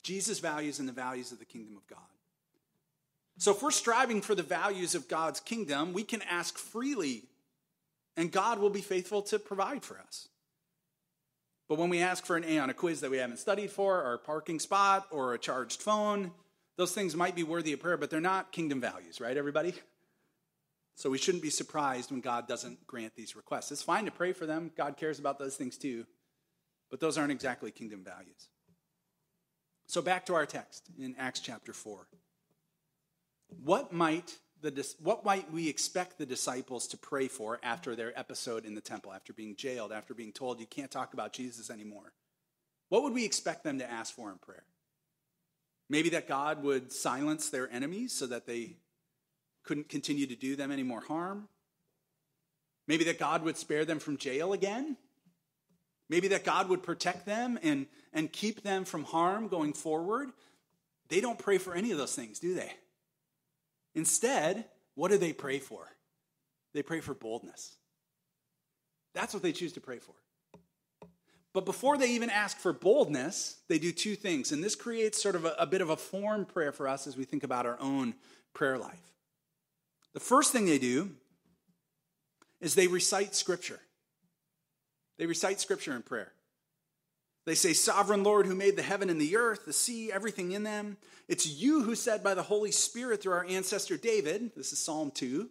Jesus' 0.02 0.40
values 0.40 0.78
and 0.80 0.88
the 0.88 0.92
values 0.92 1.32
of 1.32 1.38
the 1.38 1.44
kingdom 1.46 1.76
of 1.76 1.86
God. 1.86 1.98
So, 3.38 3.52
if 3.52 3.62
we're 3.62 3.70
striving 3.70 4.20
for 4.20 4.34
the 4.34 4.42
values 4.42 4.94
of 4.94 5.08
God's 5.08 5.40
kingdom, 5.40 5.92
we 5.92 6.04
can 6.04 6.22
ask 6.22 6.56
freely, 6.58 7.24
and 8.16 8.30
God 8.30 8.58
will 8.58 8.70
be 8.70 8.80
faithful 8.80 9.22
to 9.22 9.38
provide 9.38 9.82
for 9.82 9.98
us. 9.98 10.28
But 11.68 11.78
when 11.78 11.88
we 11.88 12.00
ask 12.00 12.26
for 12.26 12.36
an 12.36 12.44
A 12.44 12.58
on 12.58 12.70
a 12.70 12.74
quiz 12.74 13.00
that 13.00 13.10
we 13.10 13.16
haven't 13.16 13.38
studied 13.38 13.70
for, 13.70 14.02
or 14.02 14.14
a 14.14 14.18
parking 14.18 14.60
spot, 14.60 15.06
or 15.10 15.34
a 15.34 15.38
charged 15.38 15.82
phone, 15.82 16.30
those 16.76 16.92
things 16.92 17.16
might 17.16 17.34
be 17.34 17.42
worthy 17.42 17.72
of 17.72 17.80
prayer, 17.80 17.96
but 17.96 18.10
they're 18.10 18.20
not 18.20 18.52
kingdom 18.52 18.80
values, 18.80 19.20
right, 19.20 19.36
everybody? 19.36 19.74
So 20.96 21.10
we 21.10 21.18
shouldn't 21.18 21.42
be 21.42 21.50
surprised 21.50 22.10
when 22.10 22.20
God 22.20 22.46
doesn't 22.46 22.86
grant 22.86 23.16
these 23.16 23.34
requests. 23.34 23.72
It's 23.72 23.82
fine 23.82 24.04
to 24.04 24.10
pray 24.10 24.32
for 24.32 24.46
them, 24.46 24.70
God 24.76 24.96
cares 24.96 25.18
about 25.18 25.38
those 25.38 25.56
things 25.56 25.76
too, 25.76 26.06
but 26.90 27.00
those 27.00 27.18
aren't 27.18 27.32
exactly 27.32 27.70
kingdom 27.70 28.04
values. 28.04 28.48
So 29.86 30.00
back 30.00 30.26
to 30.26 30.34
our 30.34 30.46
text 30.46 30.88
in 30.98 31.14
Acts 31.18 31.40
chapter 31.40 31.72
4. 31.72 32.06
What 33.62 33.92
might 33.92 34.38
the, 34.62 34.94
what 34.98 35.24
might 35.24 35.52
we 35.52 35.68
expect 35.68 36.16
the 36.16 36.24
disciples 36.24 36.86
to 36.88 36.96
pray 36.96 37.28
for 37.28 37.60
after 37.62 37.94
their 37.94 38.18
episode 38.18 38.64
in 38.64 38.74
the 38.74 38.80
temple, 38.80 39.12
after 39.12 39.34
being 39.34 39.56
jailed, 39.56 39.92
after 39.92 40.14
being 40.14 40.32
told 40.32 40.58
you 40.58 40.66
can't 40.66 40.90
talk 40.90 41.12
about 41.12 41.34
Jesus 41.34 41.68
anymore? 41.68 42.14
What 42.88 43.02
would 43.02 43.12
we 43.12 43.26
expect 43.26 43.64
them 43.64 43.78
to 43.78 43.90
ask 43.90 44.14
for 44.14 44.30
in 44.30 44.38
prayer? 44.38 44.64
Maybe 45.90 46.08
that 46.10 46.28
God 46.28 46.62
would 46.62 46.92
silence 46.92 47.50
their 47.50 47.70
enemies 47.70 48.14
so 48.14 48.26
that 48.28 48.46
they 48.46 48.76
couldn't 49.64 49.88
continue 49.88 50.26
to 50.26 50.36
do 50.36 50.56
them 50.56 50.70
any 50.70 50.82
more 50.82 51.00
harm. 51.00 51.48
Maybe 52.86 53.04
that 53.04 53.18
God 53.18 53.42
would 53.42 53.56
spare 53.56 53.84
them 53.84 53.98
from 53.98 54.16
jail 54.16 54.52
again. 54.52 54.96
Maybe 56.08 56.28
that 56.28 56.44
God 56.44 56.68
would 56.68 56.82
protect 56.82 57.24
them 57.24 57.58
and, 57.62 57.86
and 58.12 58.30
keep 58.30 58.62
them 58.62 58.84
from 58.84 59.04
harm 59.04 59.48
going 59.48 59.72
forward. 59.72 60.30
They 61.08 61.20
don't 61.20 61.38
pray 61.38 61.58
for 61.58 61.74
any 61.74 61.92
of 61.92 61.98
those 61.98 62.14
things, 62.14 62.38
do 62.38 62.54
they? 62.54 62.72
Instead, 63.94 64.66
what 64.94 65.10
do 65.10 65.18
they 65.18 65.32
pray 65.32 65.58
for? 65.58 65.88
They 66.74 66.82
pray 66.82 67.00
for 67.00 67.14
boldness. 67.14 67.76
That's 69.14 69.32
what 69.32 69.42
they 69.42 69.52
choose 69.52 69.72
to 69.74 69.80
pray 69.80 69.98
for. 69.98 70.14
But 71.52 71.64
before 71.64 71.96
they 71.96 72.10
even 72.10 72.30
ask 72.30 72.58
for 72.58 72.72
boldness, 72.72 73.58
they 73.68 73.78
do 73.78 73.92
two 73.92 74.16
things. 74.16 74.50
And 74.50 74.62
this 74.62 74.74
creates 74.74 75.22
sort 75.22 75.36
of 75.36 75.44
a, 75.44 75.54
a, 75.58 75.66
bit 75.66 75.80
of 75.80 75.88
a 75.88 75.96
form 75.96 76.44
prayer 76.44 76.72
for 76.72 76.88
us 76.88 77.06
as 77.06 77.16
we 77.16 77.24
think 77.24 77.44
about 77.44 77.64
our 77.64 77.78
own 77.80 78.14
prayer 78.54 78.76
life. 78.76 79.13
The 80.14 80.20
first 80.20 80.52
thing 80.52 80.64
they 80.66 80.78
do 80.78 81.10
is 82.60 82.74
they 82.74 82.86
recite 82.86 83.34
Scripture. 83.34 83.80
They 85.18 85.26
recite 85.26 85.60
Scripture 85.60 85.94
in 85.94 86.02
prayer. 86.02 86.32
They 87.46 87.54
say, 87.54 87.74
Sovereign 87.74 88.22
Lord, 88.22 88.46
who 88.46 88.54
made 88.54 88.76
the 88.76 88.82
heaven 88.82 89.10
and 89.10 89.20
the 89.20 89.36
earth, 89.36 89.66
the 89.66 89.72
sea, 89.72 90.10
everything 90.10 90.52
in 90.52 90.62
them. 90.62 90.96
It's 91.28 91.46
you 91.46 91.82
who 91.82 91.94
said 91.94 92.24
by 92.24 92.34
the 92.34 92.42
Holy 92.42 92.70
Spirit 92.70 93.22
through 93.22 93.34
our 93.34 93.44
ancestor 93.44 93.96
David, 93.96 94.52
this 94.56 94.72
is 94.72 94.78
Psalm 94.78 95.10
2, 95.10 95.50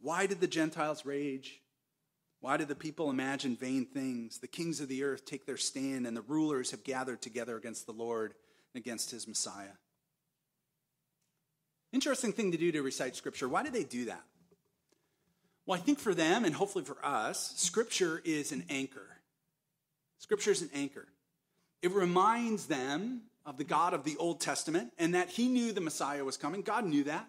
why 0.00 0.26
did 0.26 0.40
the 0.40 0.46
Gentiles 0.46 1.04
rage? 1.04 1.60
Why 2.40 2.56
did 2.56 2.68
the 2.68 2.74
people 2.74 3.10
imagine 3.10 3.56
vain 3.56 3.86
things? 3.86 4.38
The 4.38 4.46
kings 4.46 4.80
of 4.80 4.88
the 4.88 5.02
earth 5.02 5.24
take 5.24 5.46
their 5.46 5.56
stand, 5.56 6.06
and 6.06 6.16
the 6.16 6.22
rulers 6.22 6.70
have 6.70 6.84
gathered 6.84 7.20
together 7.20 7.56
against 7.56 7.86
the 7.86 7.92
Lord 7.92 8.34
and 8.74 8.80
against 8.80 9.10
his 9.10 9.26
Messiah. 9.26 9.72
Interesting 11.92 12.32
thing 12.32 12.52
to 12.52 12.58
do 12.58 12.72
to 12.72 12.82
recite 12.82 13.16
Scripture. 13.16 13.48
Why 13.48 13.62
do 13.62 13.70
they 13.70 13.84
do 13.84 14.06
that? 14.06 14.22
Well, 15.64 15.78
I 15.78 15.82
think 15.82 15.98
for 15.98 16.14
them, 16.14 16.44
and 16.44 16.54
hopefully 16.54 16.84
for 16.84 16.98
us, 17.04 17.54
Scripture 17.56 18.22
is 18.24 18.52
an 18.52 18.64
anchor. 18.70 19.18
Scripture 20.18 20.52
is 20.52 20.62
an 20.62 20.70
anchor. 20.74 21.06
It 21.82 21.90
reminds 21.90 22.66
them 22.66 23.22
of 23.44 23.58
the 23.58 23.64
God 23.64 23.94
of 23.94 24.04
the 24.04 24.16
Old 24.16 24.40
Testament 24.40 24.92
and 24.98 25.14
that 25.14 25.30
He 25.30 25.48
knew 25.48 25.72
the 25.72 25.80
Messiah 25.80 26.24
was 26.24 26.36
coming. 26.36 26.62
God 26.62 26.84
knew 26.84 27.04
that. 27.04 27.28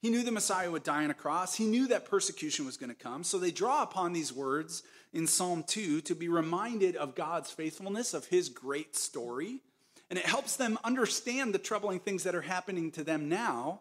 He 0.00 0.10
knew 0.10 0.22
the 0.22 0.32
Messiah 0.32 0.70
would 0.70 0.82
die 0.82 1.04
on 1.04 1.10
a 1.10 1.14
cross. 1.14 1.54
He 1.54 1.64
knew 1.64 1.88
that 1.88 2.04
persecution 2.04 2.66
was 2.66 2.76
going 2.76 2.90
to 2.90 2.94
come. 2.94 3.24
So 3.24 3.38
they 3.38 3.50
draw 3.50 3.82
upon 3.82 4.12
these 4.12 4.32
words 4.32 4.82
in 5.12 5.26
Psalm 5.26 5.64
2 5.66 6.02
to 6.02 6.14
be 6.14 6.28
reminded 6.28 6.94
of 6.96 7.14
God's 7.14 7.50
faithfulness, 7.50 8.12
of 8.12 8.26
His 8.26 8.48
great 8.48 8.96
story. 8.96 9.62
And 10.14 10.20
it 10.20 10.26
helps 10.26 10.54
them 10.54 10.78
understand 10.84 11.52
the 11.52 11.58
troubling 11.58 11.98
things 11.98 12.22
that 12.22 12.36
are 12.36 12.40
happening 12.40 12.92
to 12.92 13.02
them 13.02 13.28
now 13.28 13.80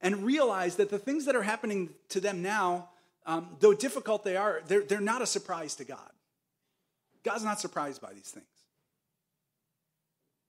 and 0.00 0.26
realize 0.26 0.74
that 0.74 0.90
the 0.90 0.98
things 0.98 1.26
that 1.26 1.36
are 1.36 1.42
happening 1.42 1.90
to 2.08 2.18
them 2.18 2.42
now, 2.42 2.88
um, 3.26 3.46
though 3.60 3.74
difficult 3.74 4.24
they 4.24 4.36
are, 4.36 4.60
they're, 4.66 4.82
they're 4.82 5.00
not 5.00 5.22
a 5.22 5.26
surprise 5.26 5.76
to 5.76 5.84
God. 5.84 6.10
God's 7.22 7.44
not 7.44 7.60
surprised 7.60 8.02
by 8.02 8.12
these 8.12 8.28
things. 8.28 8.44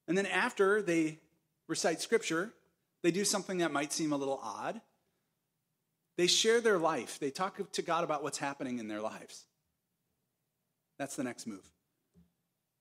And 0.08 0.18
then 0.18 0.26
after 0.26 0.82
they 0.82 1.20
recite 1.68 2.02
scripture, 2.02 2.52
they 3.04 3.12
do 3.12 3.24
something 3.24 3.60
that 3.60 3.72
might 3.72 3.94
seem 3.94 4.14
a 4.14 4.18
little 4.18 4.40
odd. 4.42 4.82
They 6.18 6.26
share 6.26 6.60
their 6.60 6.80
life, 6.80 7.20
they 7.20 7.30
talk 7.30 7.72
to 7.72 7.82
God 7.84 8.04
about 8.04 8.24
what's 8.24 8.40
happening 8.40 8.80
in 8.80 8.88
their 8.88 9.02
lives. 9.02 9.44
That's 10.98 11.16
the 11.16 11.24
next 11.24 11.46
move. 11.46 11.70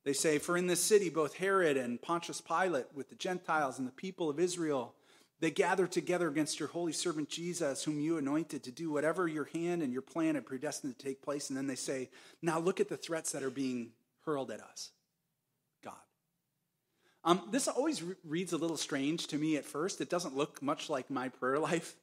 They 0.09 0.15
say, 0.15 0.39
For 0.39 0.57
in 0.57 0.69
this 0.69 0.83
city, 0.83 1.11
both 1.11 1.35
Herod 1.35 1.77
and 1.77 2.01
Pontius 2.01 2.41
Pilate, 2.41 2.87
with 2.95 3.11
the 3.11 3.15
Gentiles 3.15 3.79
and 3.79 3.87
the 3.87 3.93
people 3.93 4.31
of 4.31 4.41
Israel, 4.41 4.95
they 5.41 5.51
gather 5.51 5.87
together 5.87 6.29
against 6.29 6.59
your 6.59 6.71
holy 6.71 6.95
servant 6.95 7.29
Jesus, 7.29 7.85
whom 7.85 8.01
you 8.01 8.17
anointed 8.17 8.63
to 8.65 8.71
do 8.73 8.91
whatever 8.91 9.29
your 9.29 9.45
hand 9.53 9.83
and 9.83 9.93
your 9.93 10.01
plan 10.01 10.37
had 10.37 10.47
predestined 10.47 10.99
to 10.99 11.05
take 11.05 11.21
place. 11.21 11.51
And 11.51 11.59
then 11.59 11.67
they 11.67 11.75
say, 11.75 12.09
Now 12.41 12.59
look 12.59 12.81
at 12.81 12.89
the 12.89 12.97
threats 12.97 13.33
that 13.33 13.43
are 13.43 13.51
being 13.51 13.91
hurled 14.25 14.51
at 14.51 14.63
us. 14.63 14.93
God. 15.85 15.93
Um, 17.23 17.43
this 17.51 17.69
always 17.69 18.03
re- 18.03 18.15
reads 18.25 18.55
a 18.55 18.57
little 18.57 18.79
strange 18.79 19.27
to 19.27 19.37
me 19.37 19.59
at 19.59 19.67
first. 19.67 20.01
It 20.01 20.09
doesn't 20.09 20.35
look 20.35 20.63
much 20.63 20.89
like 20.89 21.11
my 21.11 21.29
prayer 21.29 21.59
life. 21.59 21.97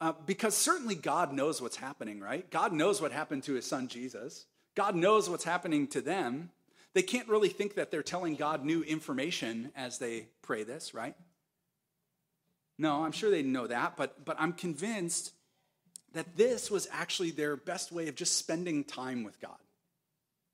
Uh, 0.00 0.14
because 0.24 0.56
certainly 0.56 0.94
God 0.94 1.34
knows 1.34 1.60
what's 1.60 1.76
happening, 1.76 2.18
right? 2.18 2.50
God 2.50 2.72
knows 2.72 3.02
what 3.02 3.12
happened 3.12 3.42
to 3.42 3.52
his 3.52 3.66
son 3.66 3.88
Jesus. 3.88 4.46
God 4.74 4.96
knows 4.96 5.28
what's 5.28 5.44
happening 5.44 5.86
to 5.88 6.00
them. 6.00 6.50
They 6.96 7.02
can't 7.02 7.28
really 7.28 7.50
think 7.50 7.74
that 7.74 7.90
they're 7.90 8.02
telling 8.02 8.36
God 8.36 8.64
new 8.64 8.82
information 8.82 9.70
as 9.76 9.98
they 9.98 10.28
pray 10.40 10.62
this, 10.62 10.94
right? 10.94 11.14
No, 12.78 13.04
I'm 13.04 13.12
sure 13.12 13.30
they 13.30 13.42
know 13.42 13.66
that, 13.66 13.98
but, 13.98 14.24
but 14.24 14.34
I'm 14.38 14.54
convinced 14.54 15.32
that 16.14 16.38
this 16.38 16.70
was 16.70 16.88
actually 16.90 17.32
their 17.32 17.54
best 17.54 17.92
way 17.92 18.08
of 18.08 18.14
just 18.14 18.38
spending 18.38 18.82
time 18.82 19.24
with 19.24 19.38
God. 19.42 19.58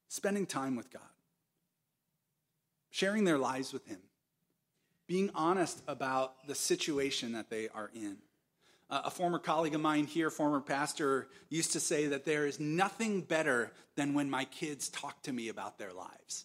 Spending 0.08 0.44
time 0.44 0.74
with 0.74 0.90
God. 0.90 1.02
Sharing 2.90 3.22
their 3.22 3.38
lives 3.38 3.72
with 3.72 3.86
Him. 3.86 4.00
Being 5.06 5.30
honest 5.36 5.80
about 5.86 6.48
the 6.48 6.56
situation 6.56 7.34
that 7.34 7.50
they 7.50 7.68
are 7.68 7.92
in. 7.94 8.16
Uh, 8.92 9.00
a 9.06 9.10
former 9.10 9.38
colleague 9.38 9.74
of 9.74 9.80
mine 9.80 10.04
here, 10.04 10.28
former 10.28 10.60
pastor, 10.60 11.26
used 11.48 11.72
to 11.72 11.80
say 11.80 12.08
that 12.08 12.26
there 12.26 12.46
is 12.46 12.60
nothing 12.60 13.22
better 13.22 13.72
than 13.96 14.12
when 14.12 14.28
my 14.28 14.44
kids 14.44 14.90
talk 14.90 15.22
to 15.22 15.32
me 15.32 15.48
about 15.48 15.78
their 15.78 15.94
lives. 15.94 16.44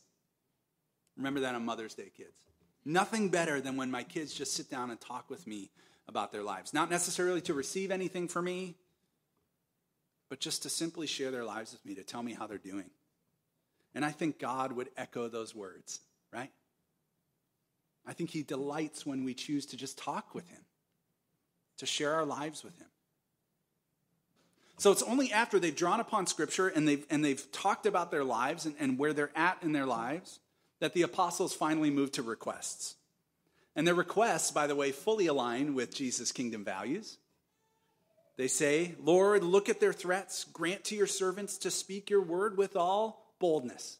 Remember 1.17 1.41
that 1.41 1.55
on 1.55 1.65
Mother's 1.65 1.93
Day, 1.93 2.09
kids. 2.15 2.39
Nothing 2.85 3.27
better 3.27 3.59
than 3.59 3.75
when 3.75 3.91
my 3.91 4.03
kids 4.03 4.33
just 4.33 4.53
sit 4.53 4.69
down 4.69 4.91
and 4.91 5.01
talk 5.01 5.29
with 5.29 5.45
me 5.45 5.71
about 6.07 6.31
their 6.31 6.41
lives. 6.41 6.73
Not 6.73 6.89
necessarily 6.89 7.41
to 7.41 7.53
receive 7.53 7.91
anything 7.91 8.29
from 8.29 8.45
me, 8.45 8.77
but 10.29 10.39
just 10.39 10.63
to 10.63 10.69
simply 10.69 11.05
share 11.05 11.31
their 11.31 11.43
lives 11.43 11.73
with 11.73 11.85
me, 11.85 11.95
to 11.95 12.03
tell 12.03 12.23
me 12.23 12.33
how 12.33 12.47
they're 12.47 12.57
doing. 12.57 12.89
And 13.93 14.05
I 14.05 14.11
think 14.11 14.39
God 14.39 14.71
would 14.71 14.87
echo 14.95 15.27
those 15.27 15.53
words, 15.53 15.99
right? 16.31 16.51
I 18.05 18.13
think 18.13 18.29
He 18.29 18.43
delights 18.43 19.05
when 19.05 19.25
we 19.25 19.33
choose 19.33 19.65
to 19.65 19.75
just 19.75 19.97
talk 19.97 20.33
with 20.33 20.47
Him, 20.47 20.61
to 21.77 21.85
share 21.85 22.13
our 22.13 22.25
lives 22.25 22.63
with 22.63 22.77
Him. 22.77 22.87
So 24.77 24.91
it's 24.91 25.03
only 25.03 25.31
after 25.31 25.59
they've 25.59 25.75
drawn 25.75 25.99
upon 25.99 26.27
Scripture 26.27 26.67
and 26.67 26.87
they've, 26.87 27.05
and 27.09 27.25
they've 27.25 27.51
talked 27.51 27.85
about 27.85 28.11
their 28.11 28.23
lives 28.23 28.65
and, 28.65 28.75
and 28.79 28.99
where 28.99 29.13
they're 29.13 29.31
at 29.35 29.57
in 29.63 29.71
their 29.71 29.87
lives 29.87 30.39
that 30.79 30.93
the 30.93 31.01
apostles 31.01 31.53
finally 31.53 31.89
move 31.89 32.11
to 32.13 32.21
requests. 32.21 32.95
And 33.75 33.87
their 33.87 33.95
requests, 33.95 34.51
by 34.51 34.67
the 34.67 34.75
way, 34.75 34.91
fully 34.91 35.27
align 35.27 35.73
with 35.73 35.95
Jesus' 35.95 36.31
kingdom 36.31 36.63
values. 36.63 37.17
They 38.37 38.47
say, 38.47 38.95
Lord, 39.03 39.43
look 39.43 39.67
at 39.67 39.79
their 39.79 39.93
threats, 39.93 40.43
grant 40.45 40.83
to 40.85 40.95
your 40.95 41.07
servants 41.07 41.57
to 41.59 41.71
speak 41.71 42.09
your 42.09 42.21
word 42.21 42.57
with 42.57 42.75
all 42.75 43.33
boldness. 43.39 43.97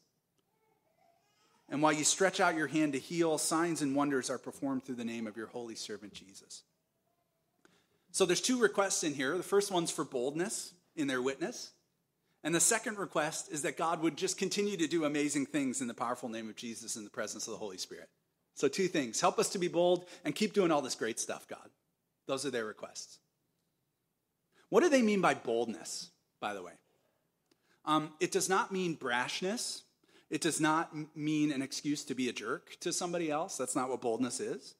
And 1.69 1.81
while 1.81 1.91
you 1.91 2.03
stretch 2.03 2.39
out 2.39 2.55
your 2.55 2.67
hand 2.67 2.93
to 2.93 2.99
heal, 2.99 3.37
signs 3.39 3.81
and 3.81 3.95
wonders 3.95 4.29
are 4.29 4.37
performed 4.37 4.85
through 4.85 4.95
the 4.95 5.03
name 5.03 5.27
of 5.27 5.35
your 5.35 5.47
holy 5.47 5.75
servant 5.75 6.13
Jesus. 6.13 6.63
So 8.11 8.25
there's 8.25 8.41
two 8.41 8.59
requests 8.59 9.03
in 9.03 9.13
here. 9.13 9.37
The 9.37 9.43
first 9.43 9.71
one's 9.71 9.91
for 9.91 10.03
boldness 10.03 10.73
in 10.95 11.07
their 11.07 11.21
witness. 11.21 11.71
And 12.43 12.53
the 12.53 12.59
second 12.59 12.97
request 12.97 13.51
is 13.51 13.63
that 13.63 13.77
God 13.77 14.01
would 14.01 14.15
just 14.15 14.37
continue 14.37 14.77
to 14.77 14.87
do 14.87 15.05
amazing 15.05 15.47
things 15.47 15.81
in 15.81 15.87
the 15.87 15.93
powerful 15.93 16.29
name 16.29 16.49
of 16.49 16.55
Jesus 16.55 16.95
in 16.95 17.03
the 17.03 17.09
presence 17.09 17.47
of 17.47 17.51
the 17.51 17.59
Holy 17.59 17.77
Spirit. 17.77 18.09
So, 18.55 18.67
two 18.67 18.87
things 18.87 19.21
help 19.21 19.37
us 19.37 19.49
to 19.49 19.59
be 19.59 19.67
bold 19.67 20.05
and 20.23 20.33
keep 20.33 20.53
doing 20.53 20.71
all 20.71 20.81
this 20.81 20.95
great 20.95 21.19
stuff, 21.19 21.47
God. 21.47 21.69
Those 22.27 22.45
are 22.45 22.51
their 22.51 22.65
requests. 22.65 23.19
What 24.69 24.81
do 24.81 24.89
they 24.89 25.01
mean 25.01 25.21
by 25.21 25.33
boldness, 25.33 26.09
by 26.41 26.53
the 26.53 26.63
way? 26.63 26.73
Um, 27.85 28.11
it 28.19 28.31
does 28.31 28.49
not 28.49 28.71
mean 28.71 28.97
brashness. 28.97 29.81
It 30.29 30.41
does 30.41 30.59
not 30.59 30.91
mean 31.15 31.51
an 31.51 31.61
excuse 31.61 32.03
to 32.05 32.15
be 32.15 32.27
a 32.27 32.33
jerk 32.33 32.77
to 32.81 32.91
somebody 32.91 33.31
else. 33.31 33.57
That's 33.57 33.75
not 33.75 33.89
what 33.89 34.01
boldness 34.01 34.39
is. 34.39 34.75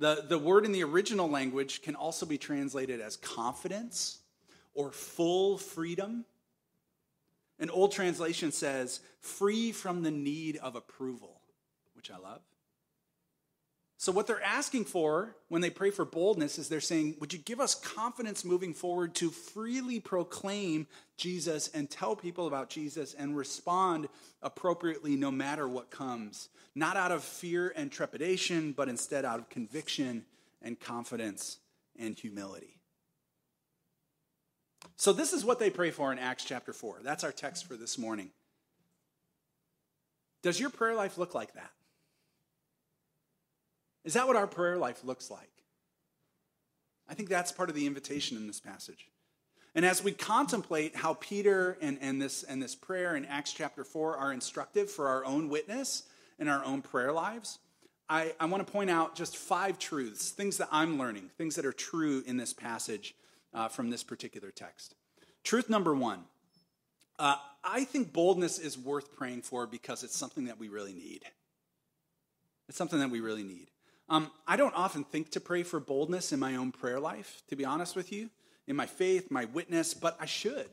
The, 0.00 0.24
the 0.26 0.38
word 0.38 0.64
in 0.64 0.72
the 0.72 0.82
original 0.82 1.28
language 1.28 1.82
can 1.82 1.94
also 1.94 2.24
be 2.24 2.38
translated 2.38 3.02
as 3.02 3.18
confidence 3.18 4.20
or 4.72 4.90
full 4.92 5.58
freedom. 5.58 6.24
An 7.58 7.68
old 7.68 7.92
translation 7.92 8.50
says, 8.50 9.00
free 9.20 9.72
from 9.72 10.02
the 10.02 10.10
need 10.10 10.56
of 10.56 10.74
approval, 10.74 11.42
which 11.94 12.10
I 12.10 12.16
love. 12.16 12.40
So, 14.00 14.12
what 14.12 14.26
they're 14.26 14.42
asking 14.42 14.86
for 14.86 15.36
when 15.50 15.60
they 15.60 15.68
pray 15.68 15.90
for 15.90 16.06
boldness 16.06 16.58
is 16.58 16.70
they're 16.70 16.80
saying, 16.80 17.16
Would 17.20 17.34
you 17.34 17.38
give 17.38 17.60
us 17.60 17.74
confidence 17.74 18.46
moving 18.46 18.72
forward 18.72 19.14
to 19.16 19.28
freely 19.28 20.00
proclaim 20.00 20.86
Jesus 21.18 21.68
and 21.74 21.90
tell 21.90 22.16
people 22.16 22.46
about 22.46 22.70
Jesus 22.70 23.12
and 23.12 23.36
respond 23.36 24.08
appropriately 24.40 25.16
no 25.16 25.30
matter 25.30 25.68
what 25.68 25.90
comes? 25.90 26.48
Not 26.74 26.96
out 26.96 27.12
of 27.12 27.22
fear 27.22 27.74
and 27.76 27.92
trepidation, 27.92 28.72
but 28.72 28.88
instead 28.88 29.26
out 29.26 29.38
of 29.38 29.50
conviction 29.50 30.24
and 30.62 30.80
confidence 30.80 31.58
and 31.98 32.18
humility. 32.18 32.80
So, 34.96 35.12
this 35.12 35.34
is 35.34 35.44
what 35.44 35.58
they 35.58 35.68
pray 35.68 35.90
for 35.90 36.10
in 36.10 36.18
Acts 36.18 36.44
chapter 36.44 36.72
4. 36.72 37.00
That's 37.02 37.22
our 37.22 37.32
text 37.32 37.66
for 37.66 37.76
this 37.76 37.98
morning. 37.98 38.30
Does 40.42 40.58
your 40.58 40.70
prayer 40.70 40.94
life 40.94 41.18
look 41.18 41.34
like 41.34 41.52
that? 41.52 41.70
Is 44.04 44.14
that 44.14 44.26
what 44.26 44.36
our 44.36 44.46
prayer 44.46 44.76
life 44.76 45.04
looks 45.04 45.30
like? 45.30 45.50
I 47.08 47.14
think 47.14 47.28
that's 47.28 47.52
part 47.52 47.68
of 47.68 47.74
the 47.74 47.86
invitation 47.86 48.36
in 48.36 48.46
this 48.46 48.60
passage. 48.60 49.08
And 49.74 49.84
as 49.84 50.02
we 50.02 50.12
contemplate 50.12 50.96
how 50.96 51.14
Peter 51.14 51.76
and, 51.80 51.98
and, 52.00 52.20
this, 52.20 52.42
and 52.42 52.62
this 52.62 52.74
prayer 52.74 53.16
in 53.16 53.24
Acts 53.24 53.52
chapter 53.52 53.84
4 53.84 54.16
are 54.16 54.32
instructive 54.32 54.90
for 54.90 55.08
our 55.08 55.24
own 55.24 55.48
witness 55.48 56.04
and 56.38 56.48
our 56.48 56.64
own 56.64 56.82
prayer 56.82 57.12
lives, 57.12 57.58
I, 58.08 58.34
I 58.40 58.46
want 58.46 58.66
to 58.66 58.72
point 58.72 58.90
out 58.90 59.14
just 59.14 59.36
five 59.36 59.78
truths, 59.78 60.30
things 60.30 60.56
that 60.58 60.68
I'm 60.72 60.98
learning, 60.98 61.30
things 61.38 61.54
that 61.56 61.64
are 61.64 61.72
true 61.72 62.24
in 62.26 62.36
this 62.36 62.52
passage 62.52 63.14
uh, 63.54 63.68
from 63.68 63.90
this 63.90 64.02
particular 64.02 64.50
text. 64.50 64.94
Truth 65.44 65.70
number 65.70 65.94
one 65.94 66.24
uh, 67.20 67.36
I 67.62 67.84
think 67.84 68.14
boldness 68.14 68.58
is 68.58 68.78
worth 68.78 69.14
praying 69.14 69.42
for 69.42 69.66
because 69.66 70.02
it's 70.02 70.16
something 70.16 70.46
that 70.46 70.58
we 70.58 70.68
really 70.68 70.94
need. 70.94 71.22
It's 72.68 72.78
something 72.78 72.98
that 72.98 73.10
we 73.10 73.20
really 73.20 73.42
need. 73.42 73.68
Um, 74.10 74.28
I 74.44 74.56
don't 74.56 74.74
often 74.74 75.04
think 75.04 75.30
to 75.30 75.40
pray 75.40 75.62
for 75.62 75.78
boldness 75.78 76.32
in 76.32 76.40
my 76.40 76.56
own 76.56 76.72
prayer 76.72 76.98
life, 76.98 77.42
to 77.48 77.56
be 77.56 77.64
honest 77.64 77.94
with 77.94 78.12
you, 78.12 78.28
in 78.66 78.74
my 78.74 78.86
faith, 78.86 79.30
my 79.30 79.44
witness, 79.44 79.94
but 79.94 80.16
I 80.20 80.26
should. 80.26 80.68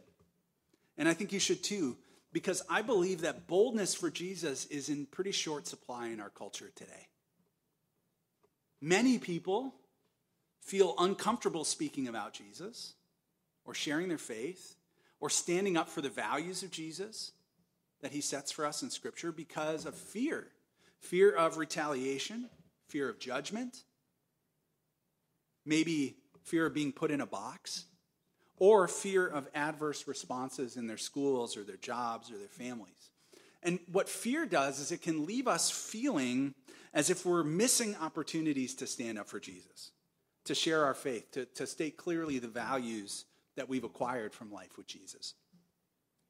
And 0.98 1.08
I 1.08 1.14
think 1.14 1.32
you 1.32 1.40
should 1.40 1.64
too, 1.64 1.98
because 2.34 2.64
I 2.68 2.82
believe 2.82 3.22
that 3.22 3.48
boldness 3.48 3.94
for 3.94 4.10
Jesus 4.10 4.66
is 4.66 4.90
in 4.90 5.06
pretty 5.06 5.32
short 5.32 5.68
supply 5.68 6.08
in 6.08 6.20
our 6.20 6.32
culture 6.32 6.72
today. 6.76 7.08
Many 8.82 9.20
people 9.20 9.76
feel 10.62 10.96
uncomfortable 10.98 11.64
speaking 11.64 12.08
about 12.08 12.34
Jesus 12.34 12.94
or 13.66 13.76
sharing 13.76 14.08
their 14.08 14.18
faith 14.18 14.76
or 15.20 15.30
standing 15.30 15.78
up 15.78 15.90
for 15.90 16.02
the 16.02 16.10
values 16.10 16.64
of 16.64 16.72
Jesus 16.72 17.34
that 18.02 18.12
he 18.12 18.22
sets 18.22 18.52
for 18.52 18.66
us 18.66 18.82
in 18.82 18.90
Scripture 18.90 19.32
because 19.32 19.86
of 19.86 19.94
fear 19.94 20.48
fear 21.00 21.32
of 21.32 21.58
retaliation, 21.58 22.50
fear 22.88 23.10
of 23.10 23.20
judgment, 23.20 23.84
maybe 25.66 26.18
fear 26.44 26.66
of 26.66 26.74
being 26.74 26.92
put 26.92 27.12
in 27.12 27.22
a 27.22 27.26
box, 27.26 27.86
or 28.58 28.88
fear 28.88 29.28
of 29.28 29.48
adverse 29.54 30.08
responses 30.08 30.78
in 30.78 30.88
their 30.88 30.98
schools 30.98 31.58
or 31.58 31.64
their 31.64 31.78
jobs 31.78 32.32
or 32.32 32.38
their 32.38 32.48
families. 32.48 33.12
And 33.64 33.80
what 33.92 34.10
fear 34.10 34.46
does 34.46 34.80
is 34.80 34.92
it 34.92 35.02
can 35.02 35.26
leave 35.26 35.48
us 35.48 35.70
feeling 35.70 36.54
as 36.94 37.10
if 37.10 37.26
we're 37.26 37.44
missing 37.44 37.96
opportunities 38.02 38.74
to 38.76 38.88
stand 38.88 39.20
up 39.20 39.28
for 39.28 39.40
Jesus, 39.40 39.92
to 40.46 40.56
share 40.56 40.86
our 40.86 40.94
faith, 40.94 41.32
to, 41.32 41.46
to 41.46 41.68
state 41.68 41.98
clearly 41.98 42.40
the 42.40 42.48
values 42.48 43.26
that 43.56 43.68
we've 43.68 43.84
acquired 43.84 44.34
from 44.34 44.52
life 44.52 44.78
with 44.78 44.88
Jesus. 44.88 45.34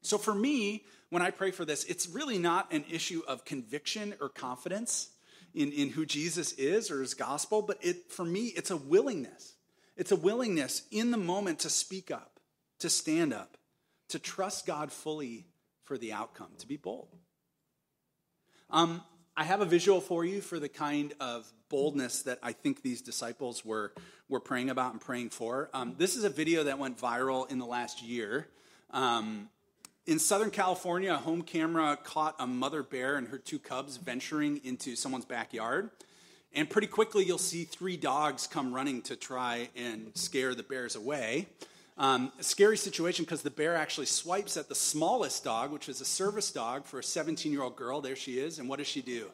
So 0.01 0.17
for 0.17 0.33
me, 0.33 0.83
when 1.09 1.21
I 1.21 1.31
pray 1.31 1.51
for 1.51 1.65
this, 1.65 1.83
it's 1.85 2.07
really 2.07 2.37
not 2.37 2.71
an 2.73 2.85
issue 2.89 3.21
of 3.27 3.45
conviction 3.45 4.13
or 4.19 4.29
confidence 4.29 5.09
in, 5.57 5.71
in 5.71 5.89
who 5.89 6.05
Jesus 6.05 6.53
is 6.53 6.91
or 6.91 7.01
his 7.01 7.13
gospel, 7.13 7.61
but 7.61 7.77
it, 7.81 8.11
for 8.11 8.23
me, 8.23 8.53
it's 8.55 8.71
a 8.71 8.77
willingness. 8.77 9.53
It's 9.95 10.11
a 10.11 10.15
willingness 10.15 10.83
in 10.91 11.11
the 11.11 11.17
moment 11.17 11.59
to 11.59 11.69
speak 11.69 12.11
up, 12.11 12.39
to 12.79 12.89
stand 12.89 13.33
up, 13.33 13.57
to 14.09 14.19
trust 14.19 14.67
God 14.67 14.91
fully 14.91 15.47
for 15.83 15.97
the 15.97 16.13
outcome, 16.13 16.51
to 16.59 16.67
be 16.67 16.77
bold. 16.77 17.09
Um, 18.69 19.01
I 19.35 19.43
have 19.43 19.61
a 19.61 19.65
visual 19.65 19.99
for 19.99 20.23
you 20.23 20.41
for 20.41 20.59
the 20.59 20.69
kind 20.69 21.13
of 21.19 21.51
boldness 21.69 22.23
that 22.23 22.39
I 22.43 22.53
think 22.53 22.81
these 22.81 23.01
disciples 23.01 23.65
were, 23.65 23.93
were 24.29 24.39
praying 24.39 24.69
about 24.69 24.91
and 24.91 25.01
praying 25.01 25.31
for. 25.31 25.69
Um, 25.73 25.95
this 25.97 26.15
is 26.15 26.23
a 26.23 26.29
video 26.29 26.65
that 26.65 26.77
went 26.77 26.97
viral 26.97 27.49
in 27.49 27.57
the 27.57 27.65
last 27.65 28.03
year. 28.03 28.47
Um, 28.91 29.49
in 30.07 30.19
Southern 30.19 30.51
California, 30.51 31.13
a 31.13 31.17
home 31.17 31.41
camera 31.41 31.97
caught 32.01 32.35
a 32.39 32.47
mother 32.47 32.81
bear 32.81 33.17
and 33.17 33.27
her 33.27 33.37
two 33.37 33.59
cubs 33.59 33.97
venturing 33.97 34.61
into 34.63 34.95
someone's 34.95 35.25
backyard. 35.25 35.89
And 36.55 36.69
pretty 36.69 36.87
quickly, 36.87 37.25
you'll 37.25 37.37
see 37.37 37.65
three 37.65 37.97
dogs 37.97 38.47
come 38.47 38.73
running 38.73 39.01
to 39.03 39.17
try 39.17 39.69
and 39.75 40.11
scare 40.15 40.55
the 40.55 40.63
bears 40.63 40.95
away. 40.95 41.47
Um, 41.97 42.31
a 42.39 42.43
scary 42.43 42.77
situation 42.77 43.25
because 43.25 43.41
the 43.41 43.51
bear 43.51 43.75
actually 43.75 44.05
swipes 44.05 44.55
at 44.55 44.69
the 44.69 44.75
smallest 44.75 45.43
dog, 45.43 45.71
which 45.71 45.89
is 45.89 45.99
a 45.99 46.05
service 46.05 46.51
dog 46.51 46.85
for 46.85 46.99
a 46.99 47.03
17 47.03 47.51
year 47.51 47.63
old 47.63 47.75
girl. 47.75 47.99
There 47.99 48.15
she 48.15 48.39
is. 48.39 48.59
And 48.59 48.69
what 48.69 48.79
does 48.79 48.87
she 48.87 49.01
do? 49.01 49.29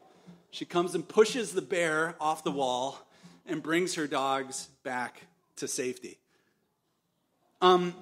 She 0.50 0.66
comes 0.66 0.96
and 0.96 1.08
pushes 1.08 1.54
the 1.54 1.62
bear 1.62 2.16
off 2.20 2.44
the 2.44 2.52
wall 2.52 3.00
and 3.46 3.62
brings 3.62 3.94
her 3.96 4.08
dogs 4.08 4.70
back 4.84 5.28
to 5.58 5.68
safety. 5.68 6.18
Um, 7.62 7.94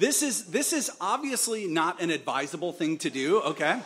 this 0.00 0.22
is, 0.22 0.46
this 0.46 0.72
is 0.72 0.90
obviously 0.98 1.66
not 1.66 2.00
an 2.00 2.10
advisable 2.10 2.72
thing 2.72 2.96
to 2.98 3.10
do, 3.10 3.42
okay? 3.42 3.82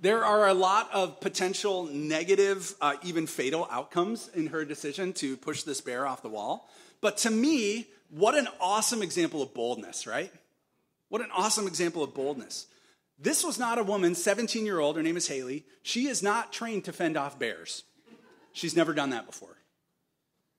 There 0.00 0.24
are 0.24 0.48
a 0.48 0.54
lot 0.54 0.88
of 0.92 1.20
potential 1.20 1.84
negative, 1.84 2.74
uh, 2.80 2.94
even 3.02 3.26
fatal 3.26 3.68
outcomes 3.70 4.30
in 4.34 4.46
her 4.46 4.64
decision 4.64 5.12
to 5.14 5.36
push 5.36 5.64
this 5.64 5.82
bear 5.82 6.06
off 6.06 6.22
the 6.22 6.30
wall. 6.30 6.68
But 7.02 7.18
to 7.18 7.30
me, 7.30 7.88
what 8.08 8.34
an 8.34 8.48
awesome 8.58 9.02
example 9.02 9.42
of 9.42 9.52
boldness, 9.52 10.06
right? 10.06 10.32
What 11.10 11.20
an 11.20 11.30
awesome 11.32 11.66
example 11.66 12.02
of 12.02 12.14
boldness. 12.14 12.68
This 13.18 13.44
was 13.44 13.58
not 13.58 13.78
a 13.78 13.84
woman, 13.84 14.14
17 14.14 14.64
year 14.64 14.80
old, 14.80 14.96
her 14.96 15.02
name 15.02 15.18
is 15.18 15.28
Haley. 15.28 15.66
She 15.82 16.06
is 16.06 16.22
not 16.22 16.54
trained 16.54 16.86
to 16.86 16.92
fend 16.92 17.18
off 17.18 17.38
bears. 17.38 17.82
She's 18.54 18.74
never 18.74 18.94
done 18.94 19.10
that 19.10 19.26
before. 19.26 19.58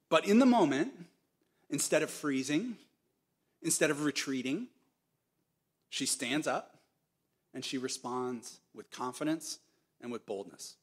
But 0.09 0.27
in 0.27 0.37
the 0.37 0.45
moment, 0.45 0.93
instead 1.71 2.03
of 2.03 2.11
freezing, 2.11 2.77
Instead 3.63 3.89
of 3.89 4.03
retreating, 4.03 4.67
she 5.89 6.05
stands 6.05 6.47
up 6.47 6.79
and 7.53 7.63
she 7.63 7.77
responds 7.77 8.59
with 8.73 8.91
confidence 8.91 9.59
and 10.01 10.11
with 10.11 10.25
boldness. 10.25 10.75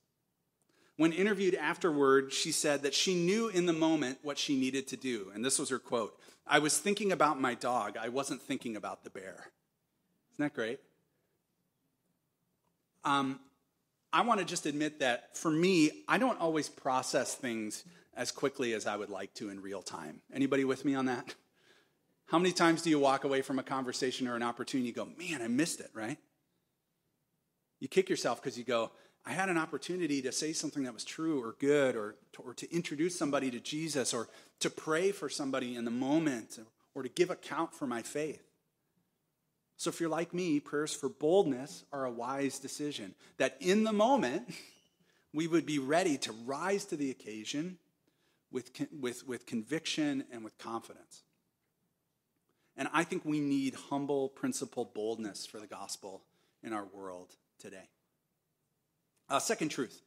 When 0.97 1.12
interviewed 1.12 1.55
afterward, 1.55 2.33
she 2.33 2.53
said 2.53 2.83
that 2.83 2.95
she 2.95 3.14
knew 3.14 3.49
in 3.49 3.66
the 3.66 3.73
moment 3.73 4.19
what 4.23 4.38
she 4.38 4.59
needed 4.59 4.87
to 4.88 4.97
do. 4.97 5.31
And 5.35 5.45
this 5.45 5.59
was 5.59 5.71
her 5.71 5.79
quote 5.79 6.19
I 6.47 6.59
was 6.59 6.79
thinking 6.79 7.12
about 7.12 7.40
my 7.40 7.55
dog, 7.55 7.97
I 7.97 8.09
wasn't 8.09 8.43
thinking 8.43 8.77
about 8.77 9.05
the 9.05 9.11
bear. 9.11 9.51
Isn't 10.33 10.45
that 10.45 10.55
great? 10.55 10.81
Um, 13.05 13.40
I 14.12 14.23
want 14.23 14.40
to 14.40 14.47
just 14.47 14.66
admit 14.66 15.01
that 15.01 15.37
for 15.37 15.51
me, 15.51 16.05
I 16.09 16.19
don't 16.19 16.40
always 16.40 16.69
process 16.69 17.35
things 17.35 17.85
as 18.14 18.31
quickly 18.31 18.75
as 18.75 18.87
I 18.87 18.97
would 18.97 19.11
like 19.11 19.33
to 19.35 19.51
in 19.51 19.62
real 19.62 19.83
time. 19.83 20.21
Anybody 20.35 20.64
with 20.64 20.85
me 20.85 20.95
on 20.95 21.07
that? 21.07 21.35
How 22.31 22.38
many 22.38 22.53
times 22.53 22.83
do 22.83 22.90
you 22.90 23.01
walk 23.01 23.25
away 23.25 23.43
from 23.43 23.59
a 23.59 23.62
conversation 23.64 24.29
or 24.29 24.37
an 24.37 24.43
opportunity 24.45 24.90
and 24.90 24.97
go, 24.97 25.09
man, 25.19 25.43
I 25.43 25.49
missed 25.49 25.81
it, 25.81 25.90
right? 25.93 26.16
You 27.81 27.88
kick 27.88 28.09
yourself 28.09 28.40
because 28.40 28.57
you 28.57 28.62
go, 28.62 28.93
I 29.27 29.33
had 29.33 29.49
an 29.49 29.59
opportunity 29.59 30.23
to 30.23 30.31
say 30.31 30.53
something 30.53 30.85
that 30.85 30.95
was 30.95 31.05
true 31.05 31.43
or 31.43 31.57
good 31.59 31.97
or 31.97 32.14
to, 32.35 32.43
or 32.43 32.55
to 32.55 32.73
introduce 32.73 33.19
somebody 33.19 33.51
to 33.51 33.59
Jesus 33.59 34.14
or 34.14 34.29
to 34.61 34.71
pray 34.71 35.11
for 35.11 35.29
somebody 35.29 35.75
in 35.75 35.85
the 35.85 35.90
moment 35.90 36.61
or 36.95 37.03
to 37.03 37.09
give 37.09 37.31
account 37.31 37.75
for 37.75 37.88
my 37.88 38.01
faith. 38.01 38.45
So 39.77 39.90
if 39.90 39.99
you're 39.99 40.09
like 40.09 40.33
me, 40.33 40.61
prayers 40.61 40.95
for 40.95 41.09
boldness 41.09 41.85
are 41.93 42.05
a 42.05 42.12
wise 42.12 42.61
decision. 42.61 43.16
That 43.38 43.57
in 43.59 43.83
the 43.83 43.93
moment, 43.93 44.55
we 45.35 45.49
would 45.49 45.66
be 45.66 45.81
ready 45.81 46.16
to 46.19 46.33
rise 46.47 46.85
to 46.87 46.97
the 46.97 47.11
occasion 47.11 47.79
with, 48.53 48.71
with, 49.01 49.27
with 49.27 49.47
conviction 49.47 50.23
and 50.31 50.45
with 50.45 50.57
confidence. 50.59 51.25
And 52.76 52.88
I 52.92 53.04
think 53.04 53.24
we 53.24 53.40
need 53.40 53.74
humble, 53.74 54.28
principled 54.28 54.94
boldness 54.94 55.46
for 55.46 55.59
the 55.59 55.66
gospel 55.66 56.22
in 56.62 56.72
our 56.72 56.85
world 56.85 57.35
today. 57.59 57.88
Uh, 59.28 59.38
second 59.38 59.68
truth 59.68 60.02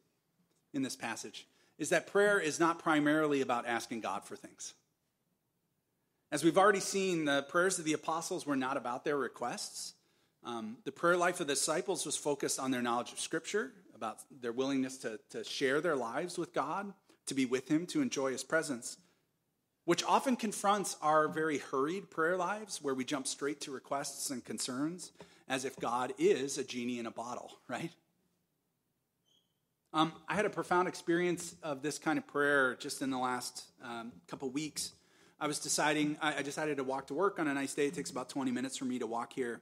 in 0.73 0.81
this 0.81 0.95
passage 0.95 1.47
is 1.77 1.89
that 1.89 2.07
prayer 2.07 2.39
is 2.39 2.59
not 2.59 2.79
primarily 2.79 3.41
about 3.41 3.65
asking 3.65 4.01
God 4.01 4.23
for 4.23 4.35
things. 4.35 4.73
As 6.31 6.43
we've 6.43 6.57
already 6.57 6.79
seen, 6.79 7.25
the 7.25 7.45
prayers 7.47 7.77
of 7.77 7.85
the 7.85 7.93
apostles 7.93 8.45
were 8.45 8.55
not 8.55 8.75
about 8.75 9.05
their 9.05 9.17
requests. 9.17 9.93
Um, 10.43 10.77
the 10.83 10.91
prayer 10.91 11.15
life 11.15 11.39
of 11.39 11.47
the 11.47 11.53
disciples 11.53 12.05
was 12.05 12.17
focused 12.17 12.59
on 12.59 12.71
their 12.71 12.81
knowledge 12.81 13.13
of 13.13 13.19
Scripture, 13.19 13.71
about 13.95 14.17
their 14.41 14.51
willingness 14.51 14.97
to, 14.99 15.19
to 15.29 15.43
share 15.43 15.79
their 15.79 15.95
lives 15.95 16.37
with 16.37 16.53
God, 16.53 16.93
to 17.27 17.33
be 17.33 17.45
with 17.45 17.69
Him, 17.69 17.85
to 17.87 18.01
enjoy 18.01 18.31
His 18.31 18.43
presence, 18.43 18.97
which 19.85 20.03
often 20.03 20.35
confronts 20.35 20.95
our 21.01 21.27
very 21.27 21.57
hurried 21.57 22.09
prayer 22.09 22.37
lives 22.37 22.81
where 22.81 22.93
we 22.93 23.03
jump 23.03 23.27
straight 23.27 23.59
to 23.61 23.71
requests 23.71 24.29
and 24.29 24.43
concerns 24.43 25.11
as 25.49 25.65
if 25.65 25.77
God 25.77 26.13
is 26.17 26.57
a 26.57 26.63
genie 26.63 26.99
in 26.99 27.05
a 27.05 27.11
bottle, 27.11 27.51
right? 27.67 27.91
Um, 29.93 30.13
I 30.27 30.35
had 30.35 30.45
a 30.45 30.49
profound 30.49 30.87
experience 30.87 31.55
of 31.61 31.83
this 31.83 31.99
kind 31.99 32.17
of 32.17 32.25
prayer 32.25 32.75
just 32.75 33.01
in 33.01 33.11
the 33.11 33.17
last 33.17 33.65
um, 33.83 34.11
couple 34.27 34.49
weeks. 34.49 34.93
I 35.39 35.45
was 35.45 35.59
deciding, 35.59 36.17
I, 36.21 36.37
I 36.37 36.41
decided 36.41 36.77
to 36.77 36.83
walk 36.83 37.07
to 37.07 37.13
work 37.13 37.37
on 37.37 37.47
a 37.47 37.53
nice 37.53 37.73
day. 37.73 37.87
It 37.87 37.93
takes 37.93 38.09
about 38.09 38.29
20 38.29 38.49
minutes 38.51 38.77
for 38.77 38.85
me 38.85 38.97
to 38.99 39.05
walk 39.05 39.33
here 39.33 39.61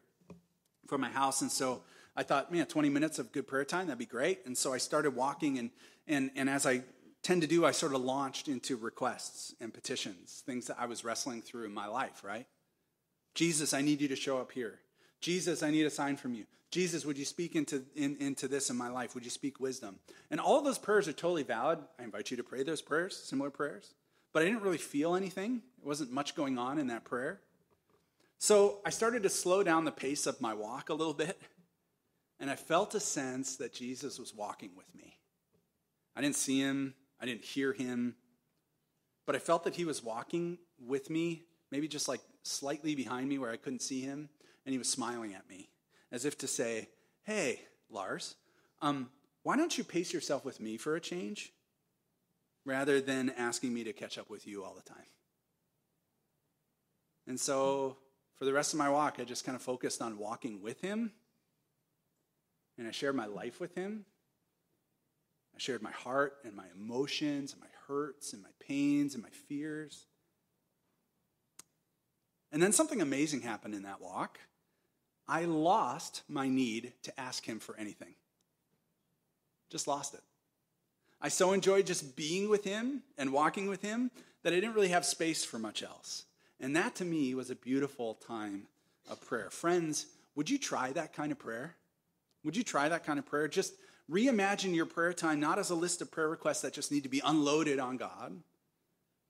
from 0.87 1.01
my 1.01 1.09
house. 1.09 1.41
And 1.41 1.51
so 1.51 1.81
I 2.15 2.23
thought, 2.23 2.51
man, 2.51 2.65
20 2.67 2.89
minutes 2.89 3.19
of 3.19 3.31
good 3.31 3.47
prayer 3.47 3.65
time, 3.65 3.87
that'd 3.87 3.97
be 3.97 4.05
great. 4.05 4.45
And 4.45 4.57
so 4.57 4.71
I 4.71 4.77
started 4.77 5.15
walking, 5.15 5.57
and, 5.57 5.69
and, 6.07 6.31
and 6.35 6.49
as 6.49 6.65
I 6.65 6.83
tend 7.23 7.41
to 7.41 7.47
do, 7.47 7.65
I 7.65 7.71
sort 7.71 7.93
of 7.93 8.01
launched 8.01 8.47
into 8.47 8.75
requests 8.75 9.53
and 9.59 9.73
petitions, 9.73 10.43
things 10.45 10.67
that 10.67 10.77
I 10.79 10.85
was 10.85 11.03
wrestling 11.03 11.41
through 11.41 11.65
in 11.65 11.73
my 11.73 11.87
life, 11.87 12.23
right? 12.23 12.47
Jesus, 13.35 13.73
I 13.73 13.81
need 13.81 14.01
you 14.01 14.07
to 14.07 14.15
show 14.15 14.39
up 14.39 14.51
here. 14.51 14.79
Jesus, 15.19 15.63
I 15.63 15.71
need 15.71 15.85
a 15.85 15.89
sign 15.89 16.17
from 16.17 16.33
you. 16.33 16.45
Jesus, 16.71 17.05
would 17.05 17.17
you 17.17 17.25
speak 17.25 17.55
into, 17.55 17.83
in, 17.95 18.15
into 18.19 18.47
this 18.47 18.69
in 18.69 18.77
my 18.77 18.87
life? 18.87 19.13
Would 19.13 19.25
you 19.25 19.29
speak 19.29 19.59
wisdom? 19.59 19.99
And 20.31 20.39
all 20.39 20.61
those 20.61 20.77
prayers 20.77 21.07
are 21.07 21.13
totally 21.13 21.43
valid. 21.43 21.79
I 21.99 22.03
invite 22.03 22.31
you 22.31 22.37
to 22.37 22.43
pray 22.43 22.63
those 22.63 22.81
prayers, 22.81 23.15
similar 23.17 23.49
prayers. 23.49 23.93
But 24.33 24.41
I 24.41 24.45
didn't 24.45 24.61
really 24.61 24.77
feel 24.77 25.15
anything. 25.15 25.61
It 25.77 25.85
wasn't 25.85 26.11
much 26.11 26.33
going 26.33 26.57
on 26.57 26.77
in 26.77 26.87
that 26.87 27.03
prayer. 27.03 27.41
So 28.39 28.79
I 28.85 28.89
started 28.89 29.23
to 29.23 29.29
slow 29.29 29.63
down 29.63 29.83
the 29.83 29.91
pace 29.91 30.25
of 30.25 30.39
my 30.39 30.53
walk 30.53 30.89
a 30.89 30.93
little 30.93 31.13
bit. 31.13 31.39
And 32.39 32.49
I 32.49 32.55
felt 32.55 32.95
a 32.95 32.99
sense 32.99 33.57
that 33.57 33.73
Jesus 33.73 34.17
was 34.17 34.33
walking 34.33 34.71
with 34.75 34.87
me. 34.95 35.19
I 36.15 36.21
didn't 36.21 36.37
see 36.37 36.59
him, 36.59 36.95
I 37.21 37.25
didn't 37.25 37.43
hear 37.43 37.73
him, 37.73 38.15
but 39.25 39.35
I 39.35 39.39
felt 39.39 39.63
that 39.65 39.75
he 39.75 39.85
was 39.85 40.03
walking 40.03 40.57
with 40.79 41.09
me, 41.09 41.43
maybe 41.71 41.87
just 41.87 42.07
like 42.07 42.21
slightly 42.43 42.95
behind 42.95 43.29
me 43.29 43.37
where 43.37 43.51
I 43.51 43.57
couldn't 43.57 43.81
see 43.81 44.01
him, 44.01 44.29
and 44.65 44.73
he 44.73 44.79
was 44.79 44.89
smiling 44.89 45.33
at 45.33 45.47
me 45.49 45.69
as 46.11 46.25
if 46.25 46.37
to 46.39 46.47
say, 46.47 46.89
Hey, 47.23 47.61
Lars, 47.89 48.35
um, 48.81 49.09
why 49.43 49.55
don't 49.55 49.77
you 49.77 49.83
pace 49.83 50.11
yourself 50.13 50.43
with 50.43 50.59
me 50.59 50.77
for 50.77 50.95
a 50.95 50.99
change 50.99 51.53
rather 52.65 52.99
than 52.99 53.31
asking 53.37 53.73
me 53.73 53.83
to 53.83 53.93
catch 53.93 54.17
up 54.17 54.29
with 54.29 54.47
you 54.47 54.63
all 54.63 54.73
the 54.73 54.89
time? 54.89 55.05
And 57.27 57.39
so 57.39 57.97
for 58.35 58.45
the 58.45 58.53
rest 58.53 58.73
of 58.73 58.79
my 58.79 58.89
walk, 58.89 59.17
I 59.19 59.23
just 59.23 59.45
kind 59.45 59.55
of 59.55 59.61
focused 59.61 60.01
on 60.01 60.17
walking 60.17 60.61
with 60.61 60.81
him. 60.81 61.11
And 62.77 62.87
I 62.87 62.91
shared 62.91 63.15
my 63.15 63.27
life 63.27 63.59
with 63.59 63.75
him. 63.75 64.05
Shared 65.61 65.83
my 65.83 65.91
heart 65.91 66.37
and 66.43 66.55
my 66.55 66.65
emotions 66.75 67.53
and 67.53 67.61
my 67.61 67.67
hurts 67.87 68.33
and 68.33 68.41
my 68.41 68.49
pains 68.59 69.13
and 69.13 69.21
my 69.21 69.29
fears. 69.47 70.07
And 72.51 72.63
then 72.63 72.71
something 72.71 72.99
amazing 72.99 73.41
happened 73.41 73.75
in 73.75 73.83
that 73.83 74.01
walk. 74.01 74.39
I 75.27 75.45
lost 75.45 76.23
my 76.27 76.49
need 76.49 76.93
to 77.03 77.19
ask 77.19 77.45
him 77.45 77.59
for 77.59 77.77
anything. 77.77 78.15
Just 79.69 79.87
lost 79.87 80.15
it. 80.15 80.21
I 81.21 81.29
so 81.29 81.53
enjoyed 81.53 81.85
just 81.85 82.15
being 82.15 82.49
with 82.49 82.63
him 82.63 83.03
and 83.15 83.31
walking 83.31 83.69
with 83.69 83.83
him 83.83 84.09
that 84.41 84.53
I 84.53 84.55
didn't 84.55 84.73
really 84.73 84.87
have 84.87 85.05
space 85.05 85.45
for 85.45 85.59
much 85.59 85.83
else. 85.83 86.25
And 86.59 86.75
that 86.75 86.95
to 86.95 87.05
me 87.05 87.35
was 87.35 87.51
a 87.51 87.55
beautiful 87.55 88.15
time 88.15 88.63
of 89.07 89.21
prayer. 89.21 89.51
Friends, 89.51 90.07
would 90.33 90.49
you 90.49 90.57
try 90.57 90.91
that 90.93 91.13
kind 91.13 91.31
of 91.31 91.37
prayer? 91.37 91.75
Would 92.43 92.57
you 92.57 92.63
try 92.63 92.89
that 92.89 93.05
kind 93.05 93.19
of 93.19 93.27
prayer? 93.27 93.47
Just 93.47 93.75
reimagine 94.11 94.75
your 94.75 94.85
prayer 94.85 95.13
time 95.13 95.39
not 95.39 95.57
as 95.57 95.69
a 95.69 95.75
list 95.75 96.01
of 96.01 96.11
prayer 96.11 96.29
requests 96.29 96.61
that 96.61 96.73
just 96.73 96.91
need 96.91 97.03
to 97.03 97.09
be 97.09 97.21
unloaded 97.23 97.79
on 97.79 97.97
God, 97.97 98.35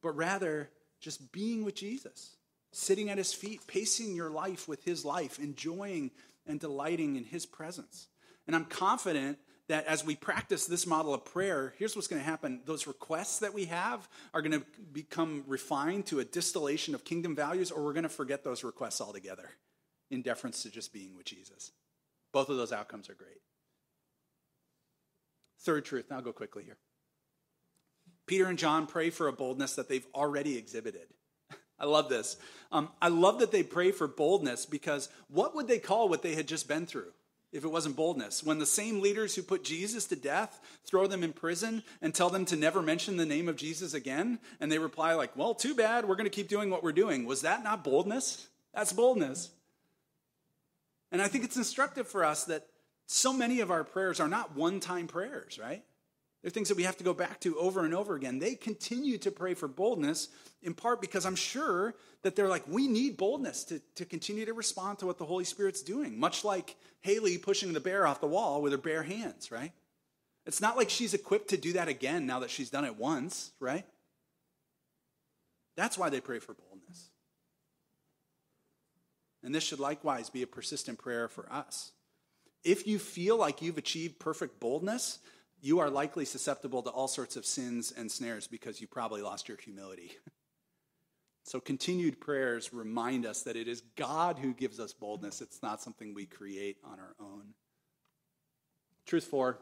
but 0.01 0.15
rather 0.15 0.69
just 0.99 1.31
being 1.31 1.63
with 1.63 1.75
Jesus 1.75 2.35
sitting 2.71 3.09
at 3.09 3.17
his 3.17 3.33
feet, 3.33 3.61
pacing 3.67 4.15
your 4.15 4.29
life 4.29 4.67
with 4.67 4.83
his 4.83 5.03
life, 5.03 5.39
enjoying 5.39 6.11
and 6.47 6.59
delighting 6.59 7.15
in 7.15 7.23
his 7.23 7.45
presence. 7.45 8.07
And 8.47 8.55
I'm 8.55 8.65
confident 8.65 9.37
that 9.67 9.85
as 9.85 10.05
we 10.05 10.15
practice 10.15 10.65
this 10.65 10.87
model 10.87 11.13
of 11.13 11.23
prayer, 11.23 11.73
here's 11.77 11.95
what's 11.95 12.07
going 12.07 12.21
to 12.21 12.27
happen. 12.27 12.61
Those 12.65 12.87
requests 12.87 13.39
that 13.39 13.53
we 13.53 13.65
have 13.65 14.07
are 14.33 14.41
going 14.41 14.59
to 14.59 14.65
become 14.91 15.43
refined 15.47 16.07
to 16.07 16.19
a 16.19 16.25
distillation 16.25 16.95
of 16.95 17.05
kingdom 17.05 17.35
values, 17.35 17.71
or 17.71 17.83
we're 17.83 17.93
going 17.93 18.03
to 18.03 18.09
forget 18.09 18.43
those 18.43 18.63
requests 18.63 19.01
altogether 19.01 19.49
in 20.09 20.21
deference 20.21 20.63
to 20.63 20.69
just 20.69 20.91
being 20.91 21.15
with 21.15 21.25
Jesus. 21.25 21.71
Both 22.33 22.49
of 22.49 22.57
those 22.57 22.73
outcomes 22.73 23.09
are 23.09 23.13
great. 23.13 23.39
Third 25.61 25.85
truth, 25.85 26.11
I'll 26.11 26.21
go 26.21 26.33
quickly 26.33 26.63
here. 26.63 26.77
Peter 28.25 28.45
and 28.45 28.57
John 28.57 28.87
pray 28.87 29.09
for 29.09 29.27
a 29.27 29.33
boldness 29.33 29.75
that 29.75 29.89
they've 29.89 30.07
already 30.15 30.57
exhibited. 30.57 31.07
I 31.79 31.85
love 31.85 32.09
this. 32.09 32.37
Um, 32.71 32.89
I 33.01 33.09
love 33.09 33.39
that 33.39 33.51
they 33.51 33.63
pray 33.63 33.91
for 33.91 34.07
boldness 34.07 34.65
because 34.65 35.09
what 35.27 35.55
would 35.55 35.67
they 35.67 35.79
call 35.79 36.09
what 36.09 36.21
they 36.21 36.35
had 36.35 36.47
just 36.47 36.67
been 36.67 36.85
through 36.85 37.11
if 37.51 37.63
it 37.63 37.71
wasn't 37.71 37.95
boldness? 37.95 38.43
When 38.43 38.57
the 38.57 38.65
same 38.65 39.01
leaders 39.01 39.35
who 39.35 39.43
put 39.43 39.63
Jesus 39.63 40.05
to 40.07 40.15
death 40.15 40.59
throw 40.85 41.07
them 41.07 41.23
in 41.23 41.33
prison 41.33 41.83
and 42.01 42.13
tell 42.13 42.29
them 42.29 42.45
to 42.45 42.55
never 42.55 42.81
mention 42.81 43.17
the 43.17 43.25
name 43.25 43.49
of 43.49 43.57
Jesus 43.57 43.93
again, 43.93 44.39
and 44.59 44.71
they 44.71 44.79
reply, 44.79 45.13
like, 45.13 45.35
well, 45.35 45.53
too 45.53 45.75
bad, 45.75 46.07
we're 46.07 46.15
going 46.15 46.23
to 46.23 46.35
keep 46.35 46.47
doing 46.47 46.69
what 46.69 46.83
we're 46.83 46.91
doing. 46.91 47.25
Was 47.25 47.41
that 47.41 47.63
not 47.63 47.83
boldness? 47.83 48.47
That's 48.73 48.93
boldness. 48.93 49.49
And 51.11 51.21
I 51.21 51.27
think 51.27 51.43
it's 51.43 51.57
instructive 51.57 52.07
for 52.07 52.23
us 52.23 52.45
that 52.45 52.65
so 53.11 53.33
many 53.33 53.59
of 53.59 53.71
our 53.71 53.83
prayers 53.83 54.19
are 54.19 54.27
not 54.27 54.55
one 54.55 54.79
time 54.79 55.07
prayers, 55.07 55.59
right? 55.59 55.83
They're 56.41 56.49
things 56.49 56.69
that 56.69 56.77
we 56.77 56.83
have 56.83 56.97
to 56.97 57.03
go 57.03 57.13
back 57.13 57.39
to 57.41 57.57
over 57.59 57.83
and 57.85 57.93
over 57.93 58.15
again. 58.15 58.39
They 58.39 58.55
continue 58.55 59.17
to 59.19 59.29
pray 59.29 59.53
for 59.53 59.67
boldness, 59.67 60.29
in 60.63 60.73
part 60.73 61.01
because 61.01 61.25
I'm 61.25 61.35
sure 61.35 61.93
that 62.23 62.35
they're 62.35 62.47
like, 62.47 62.63
we 62.67 62.87
need 62.87 63.17
boldness 63.17 63.65
to, 63.65 63.81
to 63.95 64.05
continue 64.05 64.45
to 64.45 64.53
respond 64.53 64.99
to 64.99 65.05
what 65.05 65.17
the 65.17 65.25
Holy 65.25 65.43
Spirit's 65.43 65.83
doing, 65.83 66.19
much 66.19 66.43
like 66.43 66.77
Haley 67.01 67.37
pushing 67.37 67.73
the 67.73 67.79
bear 67.79 68.07
off 68.07 68.21
the 68.21 68.27
wall 68.27 68.61
with 68.61 68.71
her 68.71 68.77
bare 68.77 69.03
hands, 69.03 69.51
right? 69.51 69.73
It's 70.45 70.61
not 70.61 70.77
like 70.77 70.89
she's 70.89 71.13
equipped 71.13 71.49
to 71.49 71.57
do 71.57 71.73
that 71.73 71.89
again 71.89 72.25
now 72.25 72.39
that 72.39 72.49
she's 72.49 72.69
done 72.69 72.85
it 72.85 72.95
once, 72.95 73.51
right? 73.59 73.85
That's 75.75 75.97
why 75.97 76.09
they 76.09 76.21
pray 76.21 76.39
for 76.39 76.53
boldness. 76.53 77.09
And 79.43 79.53
this 79.53 79.63
should 79.63 79.79
likewise 79.79 80.29
be 80.29 80.41
a 80.43 80.47
persistent 80.47 80.97
prayer 80.97 81.27
for 81.27 81.51
us. 81.51 81.91
If 82.63 82.87
you 82.87 82.99
feel 82.99 83.37
like 83.37 83.61
you've 83.61 83.77
achieved 83.77 84.19
perfect 84.19 84.59
boldness, 84.59 85.19
you 85.61 85.79
are 85.79 85.89
likely 85.89 86.25
susceptible 86.25 86.81
to 86.83 86.89
all 86.89 87.07
sorts 87.07 87.35
of 87.35 87.45
sins 87.45 87.93
and 87.95 88.11
snares 88.11 88.47
because 88.47 88.81
you 88.81 88.87
probably 88.87 89.21
lost 89.21 89.47
your 89.47 89.57
humility. 89.57 90.11
So, 91.43 91.59
continued 91.59 92.21
prayers 92.21 92.71
remind 92.71 93.25
us 93.25 93.41
that 93.41 93.55
it 93.55 93.67
is 93.67 93.81
God 93.95 94.37
who 94.37 94.53
gives 94.53 94.79
us 94.79 94.93
boldness. 94.93 95.41
It's 95.41 95.63
not 95.63 95.81
something 95.81 96.13
we 96.13 96.27
create 96.27 96.77
on 96.83 96.99
our 96.99 97.15
own. 97.19 97.55
Truth 99.07 99.23
four 99.23 99.57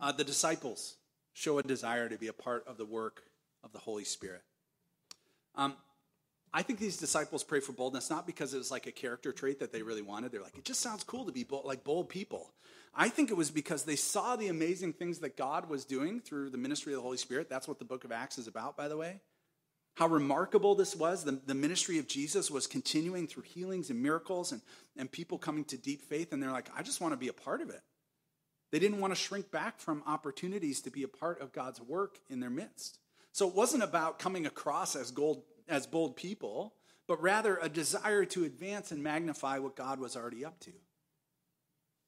uh, 0.00 0.12
the 0.12 0.24
disciples 0.24 0.96
show 1.32 1.58
a 1.58 1.62
desire 1.62 2.08
to 2.08 2.18
be 2.18 2.26
a 2.26 2.32
part 2.32 2.66
of 2.66 2.76
the 2.76 2.84
work 2.84 3.22
of 3.62 3.72
the 3.72 3.78
Holy 3.78 4.04
Spirit. 4.04 4.42
Um, 5.54 5.76
I 6.56 6.62
think 6.62 6.78
these 6.78 6.96
disciples 6.96 7.44
pray 7.44 7.60
for 7.60 7.72
boldness 7.72 8.08
not 8.08 8.26
because 8.26 8.54
it 8.54 8.56
was 8.56 8.70
like 8.70 8.86
a 8.86 8.90
character 8.90 9.30
trait 9.30 9.60
that 9.60 9.72
they 9.72 9.82
really 9.82 10.00
wanted. 10.00 10.32
They're 10.32 10.40
like, 10.40 10.56
it 10.56 10.64
just 10.64 10.80
sounds 10.80 11.04
cool 11.04 11.26
to 11.26 11.32
be 11.32 11.44
bold, 11.44 11.66
like 11.66 11.84
bold 11.84 12.08
people. 12.08 12.50
I 12.94 13.10
think 13.10 13.30
it 13.30 13.36
was 13.36 13.50
because 13.50 13.82
they 13.82 13.94
saw 13.94 14.36
the 14.36 14.48
amazing 14.48 14.94
things 14.94 15.18
that 15.18 15.36
God 15.36 15.68
was 15.68 15.84
doing 15.84 16.18
through 16.18 16.48
the 16.48 16.56
ministry 16.56 16.94
of 16.94 16.96
the 16.96 17.02
Holy 17.02 17.18
Spirit. 17.18 17.50
That's 17.50 17.68
what 17.68 17.78
the 17.78 17.84
book 17.84 18.04
of 18.04 18.10
Acts 18.10 18.38
is 18.38 18.46
about, 18.46 18.74
by 18.74 18.88
the 18.88 18.96
way. 18.96 19.20
How 19.96 20.06
remarkable 20.06 20.74
this 20.74 20.96
was. 20.96 21.24
The, 21.24 21.32
the 21.32 21.54
ministry 21.54 21.98
of 21.98 22.08
Jesus 22.08 22.50
was 22.50 22.66
continuing 22.66 23.26
through 23.26 23.42
healings 23.42 23.90
and 23.90 24.02
miracles 24.02 24.52
and, 24.52 24.62
and 24.96 25.12
people 25.12 25.36
coming 25.36 25.64
to 25.66 25.76
deep 25.76 26.08
faith. 26.08 26.32
And 26.32 26.42
they're 26.42 26.52
like, 26.52 26.70
I 26.74 26.82
just 26.82 27.02
want 27.02 27.12
to 27.12 27.18
be 27.18 27.28
a 27.28 27.34
part 27.34 27.60
of 27.60 27.68
it. 27.68 27.82
They 28.72 28.78
didn't 28.78 29.00
want 29.00 29.14
to 29.14 29.20
shrink 29.20 29.50
back 29.50 29.78
from 29.78 30.02
opportunities 30.06 30.80
to 30.80 30.90
be 30.90 31.02
a 31.02 31.08
part 31.08 31.42
of 31.42 31.52
God's 31.52 31.82
work 31.82 32.18
in 32.30 32.40
their 32.40 32.48
midst. 32.48 32.98
So 33.32 33.46
it 33.46 33.54
wasn't 33.54 33.82
about 33.82 34.18
coming 34.18 34.46
across 34.46 34.96
as, 34.96 35.10
gold, 35.10 35.42
as 35.68 35.86
bold 35.86 36.16
people, 36.16 36.74
but 37.06 37.22
rather 37.22 37.58
a 37.60 37.68
desire 37.68 38.24
to 38.26 38.44
advance 38.44 38.90
and 38.90 39.02
magnify 39.02 39.58
what 39.58 39.76
God 39.76 40.00
was 40.00 40.16
already 40.16 40.44
up 40.44 40.58
to. 40.60 40.72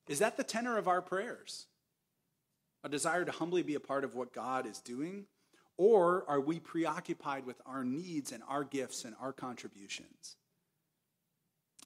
Is 0.08 0.20
that 0.20 0.36
the 0.36 0.44
tenor 0.44 0.76
of 0.76 0.88
our 0.88 1.02
prayers? 1.02 1.66
A 2.82 2.88
desire 2.88 3.24
to 3.24 3.32
humbly 3.32 3.62
be 3.62 3.74
a 3.74 3.80
part 3.80 4.04
of 4.04 4.14
what 4.14 4.32
God 4.32 4.66
is 4.66 4.80
doing? 4.80 5.26
Or 5.76 6.24
are 6.28 6.40
we 6.40 6.58
preoccupied 6.58 7.46
with 7.46 7.60
our 7.66 7.84
needs 7.84 8.32
and 8.32 8.42
our 8.48 8.64
gifts 8.64 9.04
and 9.04 9.14
our 9.20 9.32
contributions? 9.32 10.36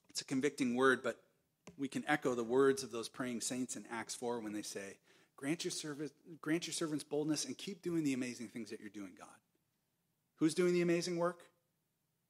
It's 0.08 0.20
a 0.20 0.24
convicting 0.24 0.74
word, 0.74 1.02
but 1.02 1.18
we 1.78 1.88
can 1.88 2.04
echo 2.06 2.34
the 2.34 2.44
words 2.44 2.82
of 2.82 2.90
those 2.90 3.08
praying 3.08 3.40
saints 3.40 3.76
in 3.76 3.84
Acts 3.90 4.14
4 4.14 4.40
when 4.40 4.52
they 4.52 4.62
say, 4.62 4.98
Grant 5.36 5.64
your, 5.64 5.72
service, 5.72 6.12
grant 6.40 6.66
your 6.66 6.74
servants 6.74 7.02
boldness 7.02 7.46
and 7.46 7.58
keep 7.58 7.82
doing 7.82 8.04
the 8.04 8.12
amazing 8.12 8.48
things 8.48 8.70
that 8.70 8.78
you're 8.78 8.88
doing, 8.88 9.12
God. 9.18 9.28
Who's 10.36 10.54
doing 10.54 10.72
the 10.72 10.82
amazing 10.82 11.16
work? 11.16 11.42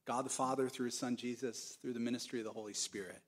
God 0.07 0.25
the 0.25 0.31
Father 0.31 0.69
through 0.69 0.87
his 0.87 0.99
Son 0.99 1.17
Jesus, 1.17 1.79
through 1.81 1.93
the 1.93 2.01
ministry 2.01 2.41
of 2.41 2.45
the 2.45 2.53
Holy 2.53 2.75
Spirit. 2.75 3.21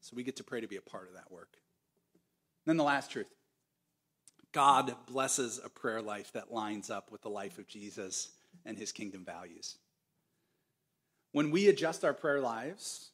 So 0.00 0.14
we 0.14 0.22
get 0.22 0.36
to 0.36 0.44
pray 0.44 0.60
to 0.60 0.68
be 0.68 0.76
a 0.76 0.82
part 0.82 1.08
of 1.08 1.14
that 1.14 1.32
work. 1.32 1.56
Then 2.66 2.76
the 2.76 2.84
last 2.84 3.10
truth 3.10 3.30
God 4.52 4.94
blesses 5.06 5.60
a 5.64 5.68
prayer 5.68 6.00
life 6.00 6.32
that 6.32 6.52
lines 6.52 6.90
up 6.90 7.10
with 7.10 7.22
the 7.22 7.28
life 7.28 7.58
of 7.58 7.66
Jesus 7.66 8.30
and 8.64 8.78
his 8.78 8.92
kingdom 8.92 9.24
values. 9.24 9.78
When 11.32 11.50
we 11.50 11.68
adjust 11.68 12.04
our 12.04 12.14
prayer 12.14 12.40
lives 12.40 13.10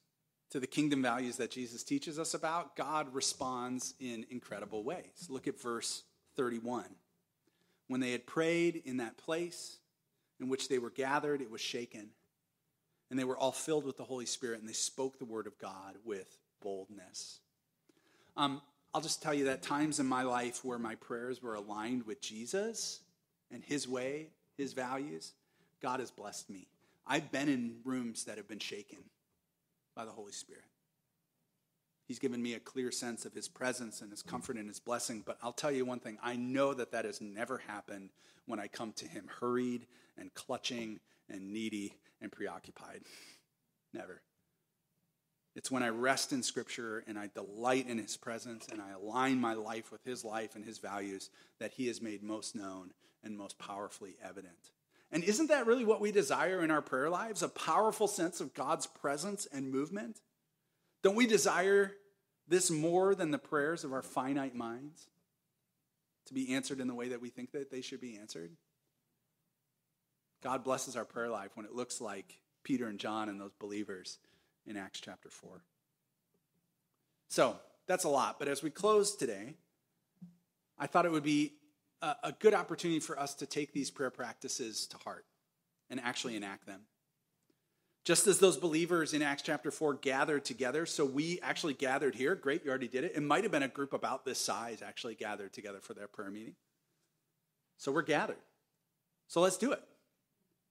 to 0.50 0.60
the 0.60 0.66
kingdom 0.66 1.00
values 1.00 1.36
that 1.36 1.50
Jesus 1.50 1.82
teaches 1.82 2.18
us 2.18 2.34
about, 2.34 2.76
God 2.76 3.14
responds 3.14 3.94
in 3.98 4.26
incredible 4.30 4.84
ways. 4.84 5.28
Look 5.30 5.48
at 5.48 5.58
verse 5.58 6.02
31. 6.36 6.84
When 7.88 8.00
they 8.00 8.12
had 8.12 8.26
prayed 8.26 8.82
in 8.84 8.98
that 8.98 9.16
place 9.16 9.78
in 10.38 10.48
which 10.48 10.68
they 10.68 10.78
were 10.78 10.90
gathered, 10.90 11.40
it 11.40 11.50
was 11.50 11.62
shaken. 11.62 12.10
And 13.10 13.18
they 13.18 13.24
were 13.24 13.36
all 13.36 13.52
filled 13.52 13.84
with 13.84 13.96
the 13.96 14.04
Holy 14.04 14.26
Spirit, 14.26 14.60
and 14.60 14.68
they 14.68 14.72
spoke 14.72 15.18
the 15.18 15.24
word 15.24 15.46
of 15.46 15.58
God 15.58 15.96
with 16.04 16.38
boldness. 16.62 17.40
Um, 18.36 18.62
I'll 18.94 19.00
just 19.00 19.22
tell 19.22 19.34
you 19.34 19.44
that 19.44 19.62
times 19.62 20.00
in 20.00 20.06
my 20.06 20.22
life 20.22 20.64
where 20.64 20.78
my 20.78 20.94
prayers 20.94 21.42
were 21.42 21.54
aligned 21.54 22.06
with 22.06 22.20
Jesus 22.20 23.00
and 23.52 23.62
his 23.64 23.88
way, 23.88 24.28
his 24.56 24.72
values, 24.72 25.32
God 25.82 26.00
has 26.00 26.10
blessed 26.10 26.50
me. 26.50 26.68
I've 27.06 27.32
been 27.32 27.48
in 27.48 27.76
rooms 27.84 28.24
that 28.24 28.36
have 28.36 28.48
been 28.48 28.58
shaken 28.58 28.98
by 29.96 30.04
the 30.04 30.10
Holy 30.10 30.32
Spirit. 30.32 30.64
He's 32.06 32.18
given 32.18 32.42
me 32.42 32.54
a 32.54 32.60
clear 32.60 32.90
sense 32.90 33.24
of 33.24 33.34
his 33.34 33.46
presence 33.46 34.00
and 34.00 34.10
his 34.10 34.22
comfort 34.22 34.56
and 34.56 34.66
his 34.66 34.80
blessing. 34.80 35.22
But 35.24 35.38
I'll 35.42 35.52
tell 35.52 35.70
you 35.70 35.84
one 35.84 36.00
thing 36.00 36.18
I 36.22 36.34
know 36.34 36.74
that 36.74 36.90
that 36.90 37.04
has 37.04 37.20
never 37.20 37.58
happened 37.58 38.10
when 38.46 38.58
I 38.58 38.66
come 38.66 38.92
to 38.94 39.06
him 39.06 39.28
hurried 39.40 39.86
and 40.18 40.34
clutching 40.34 40.98
and 41.30 41.52
needy 41.52 41.94
and 42.20 42.30
preoccupied. 42.30 43.02
Never. 43.92 44.22
It's 45.56 45.70
when 45.70 45.82
I 45.82 45.88
rest 45.88 46.32
in 46.32 46.42
Scripture 46.42 47.02
and 47.06 47.18
I 47.18 47.28
delight 47.34 47.88
in 47.88 47.98
His 47.98 48.16
presence 48.16 48.68
and 48.70 48.80
I 48.80 48.90
align 48.90 49.40
my 49.40 49.54
life 49.54 49.90
with 49.90 50.04
His 50.04 50.24
life 50.24 50.54
and 50.54 50.64
His 50.64 50.78
values 50.78 51.30
that 51.58 51.72
He 51.72 51.88
is 51.88 52.00
made 52.00 52.22
most 52.22 52.54
known 52.54 52.92
and 53.24 53.36
most 53.36 53.58
powerfully 53.58 54.16
evident. 54.24 54.70
And 55.12 55.24
isn't 55.24 55.48
that 55.48 55.66
really 55.66 55.84
what 55.84 56.00
we 56.00 56.12
desire 56.12 56.62
in 56.62 56.70
our 56.70 56.82
prayer 56.82 57.10
lives? 57.10 57.42
A 57.42 57.48
powerful 57.48 58.06
sense 58.06 58.40
of 58.40 58.54
God's 58.54 58.86
presence 58.86 59.46
and 59.52 59.70
movement? 59.70 60.20
Don't 61.02 61.16
we 61.16 61.26
desire 61.26 61.92
this 62.46 62.70
more 62.70 63.14
than 63.14 63.32
the 63.32 63.38
prayers 63.38 63.82
of 63.82 63.92
our 63.92 64.02
finite 64.02 64.54
minds 64.54 65.08
to 66.26 66.34
be 66.34 66.54
answered 66.54 66.78
in 66.78 66.86
the 66.86 66.94
way 66.94 67.08
that 67.08 67.20
we 67.20 67.28
think 67.28 67.50
that 67.52 67.72
they 67.72 67.80
should 67.80 68.00
be 68.00 68.16
answered? 68.16 68.52
God 70.42 70.64
blesses 70.64 70.96
our 70.96 71.04
prayer 71.04 71.28
life 71.28 71.50
when 71.54 71.66
it 71.66 71.74
looks 71.74 72.00
like 72.00 72.40
Peter 72.62 72.86
and 72.86 72.98
John 72.98 73.28
and 73.28 73.40
those 73.40 73.54
believers 73.58 74.18
in 74.66 74.76
Acts 74.76 75.00
chapter 75.00 75.28
4. 75.28 75.62
So 77.28 77.56
that's 77.86 78.04
a 78.04 78.08
lot. 78.08 78.38
But 78.38 78.48
as 78.48 78.62
we 78.62 78.70
close 78.70 79.14
today, 79.14 79.54
I 80.78 80.86
thought 80.86 81.06
it 81.06 81.12
would 81.12 81.22
be 81.22 81.52
a, 82.02 82.14
a 82.24 82.32
good 82.32 82.54
opportunity 82.54 83.00
for 83.00 83.18
us 83.18 83.34
to 83.34 83.46
take 83.46 83.72
these 83.72 83.90
prayer 83.90 84.10
practices 84.10 84.86
to 84.88 84.96
heart 84.98 85.24
and 85.90 86.00
actually 86.00 86.36
enact 86.36 86.66
them. 86.66 86.82
Just 88.04 88.26
as 88.26 88.38
those 88.38 88.56
believers 88.56 89.12
in 89.12 89.20
Acts 89.20 89.42
chapter 89.42 89.70
4 89.70 89.94
gathered 89.94 90.44
together, 90.44 90.86
so 90.86 91.04
we 91.04 91.38
actually 91.42 91.74
gathered 91.74 92.14
here. 92.14 92.34
Great, 92.34 92.64
you 92.64 92.70
already 92.70 92.88
did 92.88 93.04
it. 93.04 93.12
It 93.14 93.22
might 93.22 93.42
have 93.42 93.52
been 93.52 93.62
a 93.62 93.68
group 93.68 93.92
about 93.92 94.24
this 94.24 94.38
size 94.38 94.80
actually 94.80 95.14
gathered 95.14 95.52
together 95.52 95.80
for 95.80 95.92
their 95.92 96.08
prayer 96.08 96.30
meeting. 96.30 96.54
So 97.76 97.92
we're 97.92 98.02
gathered. 98.02 98.38
So 99.28 99.40
let's 99.40 99.58
do 99.58 99.72
it. 99.72 99.82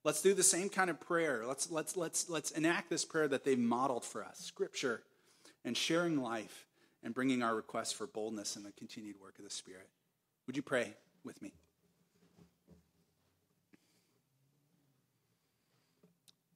Let's 0.10 0.24
do 0.24 0.34
the 0.34 0.42
same 0.42 0.70
kind 0.70 0.90
of 0.90 1.00
prayer. 1.00 1.44
Let's, 1.46 1.70
let's, 1.70 1.96
let's, 1.96 2.32
let's 2.32 2.50
enact 2.50 2.90
this 2.90 3.06
prayer 3.06 3.28
that 3.28 3.44
they've 3.44 3.60
modeled 3.60 4.04
for 4.04 4.24
us 4.24 4.40
scripture 4.40 5.04
and 5.64 5.78
sharing 5.78 6.20
life 6.20 6.66
and 7.04 7.14
bringing 7.14 7.44
our 7.44 7.54
requests 7.54 7.92
for 7.92 8.08
boldness 8.08 8.56
and 8.56 8.66
the 8.66 8.72
continued 8.72 9.18
work 9.22 9.38
of 9.38 9.44
the 9.44 9.52
Spirit. 9.52 9.88
Would 10.48 10.58
you 10.58 10.64
pray 10.64 10.96
with 11.24 11.40
me? 11.44 11.54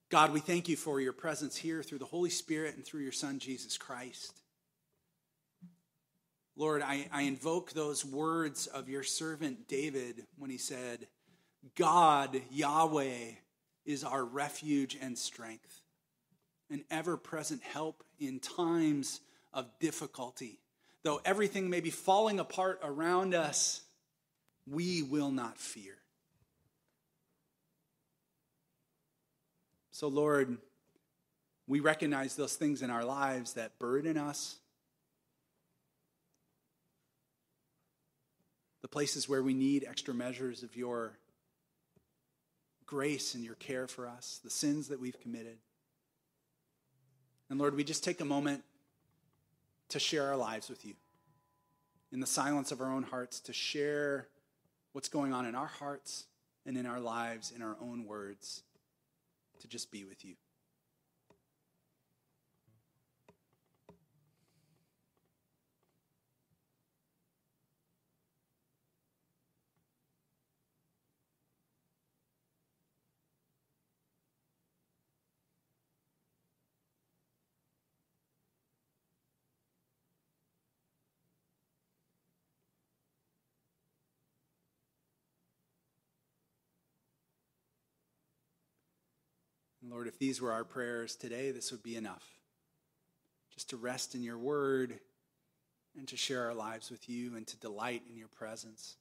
God, 0.10 0.34
we 0.34 0.39
thank 0.39 0.68
you 0.68 0.76
for 0.76 1.00
your 1.00 1.13
presence 1.13 1.56
here 1.56 1.84
through 1.84 2.00
the 2.00 2.06
Holy 2.06 2.32
Spirit 2.32 2.76
and 2.76 2.84
through 2.84 3.02
your 3.02 3.12
Son, 3.12 3.38
Jesus 3.38 3.78
Christ. 3.78 4.42
Lord, 6.56 6.82
I, 6.82 7.08
I 7.13 7.22
invoke 7.22 7.74
those 7.74 8.04
words 8.04 8.66
of 8.66 8.89
your 8.89 9.04
servant 9.04 9.68
David 9.68 10.24
when 10.39 10.50
he 10.50 10.58
said, 10.58 11.06
God, 11.76 12.42
Yahweh, 12.50 13.36
is 13.86 14.04
our 14.04 14.24
refuge 14.24 14.98
and 15.00 15.17
strength, 15.17 15.82
an 16.69 16.84
ever 16.89 17.17
present 17.17 17.62
help 17.63 18.04
in 18.19 18.39
times 18.39 19.19
of 19.54 19.67
difficulty. 19.80 20.60
Though 21.04 21.22
everything 21.26 21.69
may 21.69 21.82
be 21.82 21.89
falling 21.89 22.39
apart 22.39 22.80
around 22.84 23.36
us, 23.36 23.82
we 24.65 25.04
will 25.04 25.32
not 25.32 25.58
fear. 25.58 25.96
So, 29.91 30.08
Lord, 30.08 30.58
we 31.67 31.80
recognize 31.80 32.36
those 32.36 32.56
things 32.56 32.82
in 32.82 32.89
our 32.89 33.06
lives 33.06 33.54
that 33.54 33.78
burden 33.80 34.17
us, 34.17 34.58
the 38.82 38.88
places 38.88 39.30
where 39.30 39.43
we 39.43 39.54
need 39.54 39.86
extra 39.88 40.13
measures 40.13 40.63
of 40.63 40.76
your 40.76 41.17
grace 42.86 43.36
and 43.36 43.43
your 43.43 43.56
care 43.56 43.88
for 43.88 44.08
us, 44.08 44.39
the 44.43 44.50
sins 44.50 44.88
that 44.89 45.00
we've 45.00 45.19
committed. 45.19 45.58
And 47.50 47.60
Lord, 47.60 47.76
we 47.76 47.84
just 47.84 48.04
take 48.04 48.22
a 48.22 48.26
moment 48.26 48.63
to 49.89 50.00
share 50.00 50.28
our 50.28 50.38
lives 50.38 50.69
with 50.69 50.86
you 50.86 50.93
in 52.12 52.19
the 52.19 52.28
silence 52.28 52.72
of 52.72 52.80
our 52.82 52.91
own 52.91 53.04
hearts, 53.04 53.39
to 53.41 53.54
share 53.54 54.28
what's 54.91 55.10
going 55.10 55.34
on 55.34 55.46
in 55.46 55.56
our 55.56 55.67
hearts 55.67 56.26
and 56.65 56.78
in 56.78 56.86
our 56.86 57.00
lives, 57.00 57.52
in 57.56 57.62
our 57.62 57.76
own 57.82 58.06
words, 58.06 58.63
to 59.60 59.67
just 59.67 59.91
be 59.91 60.04
with 60.04 60.24
you. 60.24 60.36
Lord, 89.93 90.08
if 90.08 90.17
these 90.17 90.41
were 90.41 90.51
our 90.51 90.63
prayers 90.63 91.15
today, 91.15 91.51
this 91.51 91.71
would 91.71 91.84
be 91.84 91.95
enough. 91.95 92.25
Just 93.53 93.69
to 93.69 93.77
rest 93.77 94.15
in 94.15 94.23
your 94.23 94.39
word 94.39 94.99
and 95.95 96.08
to 96.08 96.17
share 96.17 96.41
our 96.45 96.53
lives 96.56 96.89
with 96.89 97.08
you 97.08 97.36
and 97.36 97.45
to 97.45 97.58
delight 97.58 98.01
in 98.10 98.17
your 98.17 98.27
presence. 98.27 98.95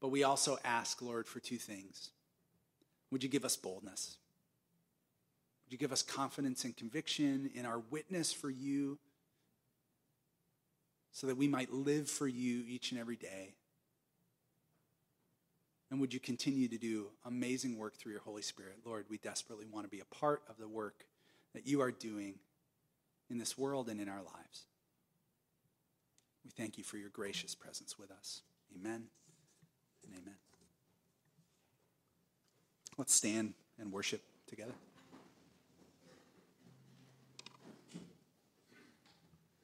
But 0.00 0.08
we 0.08 0.24
also 0.24 0.56
ask, 0.64 1.02
Lord, 1.02 1.26
for 1.26 1.38
two 1.38 1.58
things. 1.58 2.08
Would 3.10 3.22
you 3.22 3.28
give 3.28 3.44
us 3.44 3.58
boldness? 3.58 4.16
Would 5.66 5.72
you 5.72 5.78
give 5.78 5.92
us 5.92 6.02
confidence 6.02 6.64
and 6.64 6.74
conviction 6.74 7.50
in 7.54 7.66
our 7.66 7.80
witness 7.90 8.32
for 8.32 8.48
you 8.48 8.98
so 11.12 11.26
that 11.26 11.36
we 11.36 11.46
might 11.46 11.74
live 11.74 12.08
for 12.08 12.26
you 12.26 12.64
each 12.66 12.90
and 12.90 12.98
every 12.98 13.16
day? 13.16 13.52
And 15.90 16.00
would 16.00 16.12
you 16.12 16.20
continue 16.20 16.68
to 16.68 16.78
do 16.78 17.06
amazing 17.24 17.78
work 17.78 17.96
through 17.96 18.12
your 18.12 18.20
Holy 18.22 18.42
Spirit? 18.42 18.78
Lord, 18.84 19.06
we 19.08 19.18
desperately 19.18 19.66
want 19.70 19.86
to 19.86 19.90
be 19.90 20.00
a 20.00 20.14
part 20.14 20.42
of 20.48 20.56
the 20.58 20.68
work 20.68 21.04
that 21.54 21.66
you 21.66 21.80
are 21.80 21.92
doing 21.92 22.34
in 23.30 23.38
this 23.38 23.56
world 23.56 23.88
and 23.88 24.00
in 24.00 24.08
our 24.08 24.22
lives. 24.22 24.66
We 26.44 26.50
thank 26.50 26.78
you 26.78 26.84
for 26.84 26.96
your 26.96 27.10
gracious 27.10 27.54
presence 27.54 27.98
with 27.98 28.10
us. 28.10 28.42
Amen 28.74 29.04
and 30.04 30.12
amen. 30.12 30.36
Let's 32.98 33.14
stand 33.14 33.54
and 33.78 33.92
worship 33.92 34.22
together. 34.46 34.74